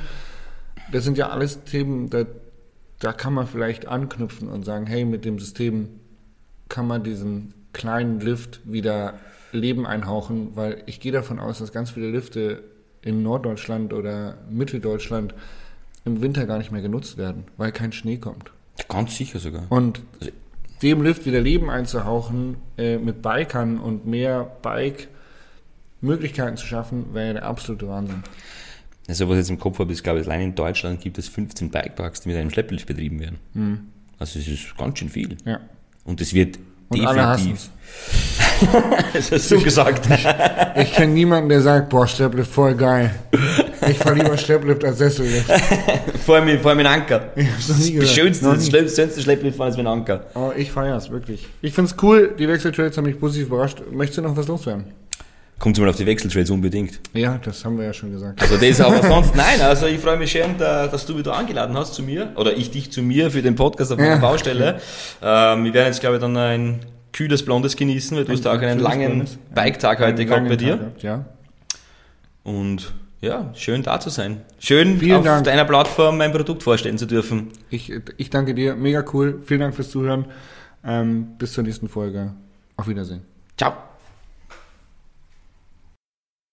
Das 0.91 1.05
sind 1.05 1.19
ja 1.19 1.29
alles 1.29 1.63
Themen, 1.63 2.11
da, 2.11 2.25
da 2.99 3.13
kann 3.13 3.33
man 3.33 3.47
vielleicht 3.47 3.87
anknüpfen 3.87 4.49
und 4.49 4.65
sagen, 4.65 4.89
hey, 4.89 5.05
mit 5.05 5.25
dem 5.25 5.39
System 5.39 6.01
kann 6.69 6.89
man 6.89 7.05
diesen 7.05 7.55
kleinen 7.73 8.19
Lift 8.19 8.61
wieder 8.65 9.21
Leben 9.53 9.87
einhauchen, 9.87 10.57
weil 10.57 10.83
ich 10.87 10.99
gehe 10.99 11.13
davon 11.13 11.39
aus, 11.39 11.61
dass 11.61 11.71
ganz 11.71 11.93
viele 11.93 12.11
Lifte 12.11 12.65
in 13.03 13.23
Norddeutschland 13.23 13.93
oder 13.93 14.39
Mitteldeutschland 14.51 15.33
im 16.07 16.23
Winter 16.23 16.47
gar 16.47 16.57
nicht 16.59 16.73
mehr 16.73 16.81
genutzt 16.81 17.19
werden, 17.19 17.45
weil 17.57 17.73
kein 17.73 17.93
Schnee 17.93 18.17
kommt. 18.17 18.53
Ganz 18.89 19.17
sicher 19.17 19.39
sogar. 19.39 19.65
Und 19.69 20.01
dem 20.83 21.03
Lift 21.03 21.27
wieder 21.27 21.41
Leben 21.41 21.69
einzuhauchen, 21.69 22.57
äh, 22.79 22.99
mit 22.99 23.23
Bikern 23.23 23.79
und 23.79 24.07
mehr 24.07 24.45
Bike-Möglichkeiten 24.63 26.57
zu 26.57 26.67
schaffen, 26.67 27.13
wäre 27.13 27.35
der 27.35 27.45
absolute 27.45 27.89
Wahnsinn. 27.89 28.23
Also 29.09 29.29
was 29.29 29.35
ich 29.35 29.39
jetzt 29.39 29.51
im 29.51 29.59
Kopf 29.59 29.79
habe, 29.79 29.93
ist, 29.93 30.03
glaube 30.03 30.21
ich, 30.21 30.27
allein 30.27 30.41
in 30.43 30.55
Deutschland 30.55 31.01
gibt 31.01 31.19
es 31.19 31.29
15 31.29 31.71
Bikeparks, 31.71 32.23
die 32.23 32.29
mit 32.29 32.39
einem 32.39 32.51
Schlepplift 32.51 32.87
betrieben 32.87 33.21
werden. 33.21 33.39
Mhm. 33.55 33.81
Also 34.19 34.39
es 34.39 34.49
ist 34.49 34.77
ganz 34.77 34.99
schön 34.99 35.09
viel. 35.09 35.37
Ja. 35.45 35.61
Und 36.05 36.21
es 36.21 36.33
wird 36.35 36.59
Und 36.89 37.01
definitiv... 37.03 37.71
das 39.13 39.33
hast 39.33 39.51
du 39.51 39.61
gesagt. 39.61 40.09
Ich 40.77 40.93
kenne 40.93 41.13
niemanden, 41.13 41.49
der 41.49 41.61
sagt, 41.61 41.89
boah, 41.91 42.07
Schlepplift 42.07 42.51
voll 42.51 42.75
geil. 42.75 43.15
Ich 43.89 43.99
fahre 43.99 44.15
lieber 44.17 44.37
Schlepplift 44.37 44.85
als 44.85 44.99
Sessellift. 44.99 45.51
vor, 46.25 46.37
allem, 46.37 46.59
vor 46.61 46.71
allem 46.71 46.79
mit 46.79 46.87
Anker. 46.87 47.33
Ich 47.37 47.51
hab's 47.51 47.69
noch 47.69 47.77
nie 47.79 47.99
Das 47.99 48.13
schönste, 48.13 48.45
das 48.47 48.69
schönste 48.69 49.03
schönste 49.03 49.23
Schlepplift 49.23 49.57
fahren 49.57 49.71
ist 49.71 49.77
mit 49.77 49.87
Anker. 49.87 50.27
Oh, 50.35 50.53
ich 50.57 50.71
feier's, 50.73 51.11
wirklich. 51.11 51.47
Ich 51.63 51.73
find's 51.73 51.95
cool, 52.03 52.35
die 52.39 52.49
Wechseltrades 52.49 52.97
haben 52.97 53.05
mich 53.05 53.19
positiv 53.19 53.49
überrascht. 53.49 53.83
Möchtest 53.91 54.19
du 54.19 54.23
noch 54.23 54.37
was 54.37 54.49
loswerden? 54.49 54.85
Kommt 55.59 55.79
mal 55.79 55.89
auf 55.89 55.97
die 55.97 56.05
Wechseltrails 56.05 56.51
unbedingt. 56.51 57.01
Ja, 57.15 57.39
das 57.43 57.65
haben 57.65 57.79
wir 57.79 57.87
ja 57.87 57.93
schon 57.95 58.13
gesagt. 58.13 58.43
Also 58.43 58.57
das 58.59 58.79
aber 58.81 59.03
sonst, 59.09 59.35
nein, 59.35 59.59
also 59.63 59.87
ich 59.87 59.99
freue 60.01 60.19
mich 60.19 60.31
schön, 60.31 60.57
da, 60.59 60.87
dass 60.87 61.07
du 61.07 61.17
wieder 61.17 61.35
eingeladen 61.35 61.75
hast 61.77 61.95
zu 61.95 62.03
mir, 62.03 62.31
oder 62.37 62.55
ich 62.55 62.71
dich 62.71 62.93
zu 62.93 63.01
mir 63.03 63.31
für 63.31 63.41
den 63.41 63.55
Podcast 63.55 63.91
auf 63.93 63.99
meiner 63.99 64.11
Ja. 64.11 64.17
Baustelle. 64.19 64.81
Ähm, 65.23 65.65
wir 65.65 65.73
werden 65.73 65.87
jetzt, 65.87 66.01
glaube 66.01 66.17
ich, 66.17 66.21
dann 66.21 66.37
ein 66.37 66.81
kühles 67.13 67.43
Blondes 67.43 67.75
genießen, 67.77 68.15
weil 68.19 68.25
du 68.27 68.33
hast 68.33 68.43
da 68.45 68.55
auch 68.55 68.61
einen 68.61 68.81
langen. 68.81 69.25
Bike-Tag 69.55 70.01
heute 70.01 70.27
gehabt 70.27 70.47
bei 70.47 70.57
dir. 70.57 70.73
Tag 70.73 70.81
gehabt, 70.81 71.03
Ja. 71.03 71.25
Und 72.45 72.93
ja, 73.21 73.51
schön 73.55 73.83
da 73.83 73.99
zu 74.01 74.11
sein. 74.11 74.43
Schön 74.59 74.99
Vielen 74.99 75.19
auf 75.19 75.25
Dank. 75.25 75.45
deiner 75.45 75.65
Plattform 75.65 76.19
mein 76.19 76.33
Produkt 76.33 76.63
vorstellen 76.63 76.99
zu 76.99 77.07
dürfen. 77.07 77.49
Ich, 77.71 77.93
ich 78.17 78.31
danke 78.31 78.55
dir, 78.55 78.77
mega 78.77 79.05
cool. 79.13 79.41
Vielen 79.45 79.61
Dank 79.61 79.75
fürs 79.75 79.91
Zuhören. 79.91 80.27
Ähm, 80.85 81.37
bis 81.39 81.53
zur 81.53 81.65
nächsten 81.65 81.89
Folge. 81.89 82.35
Auf 82.77 82.89
Wiedersehen. 82.89 83.23
Ciao. 83.57 83.73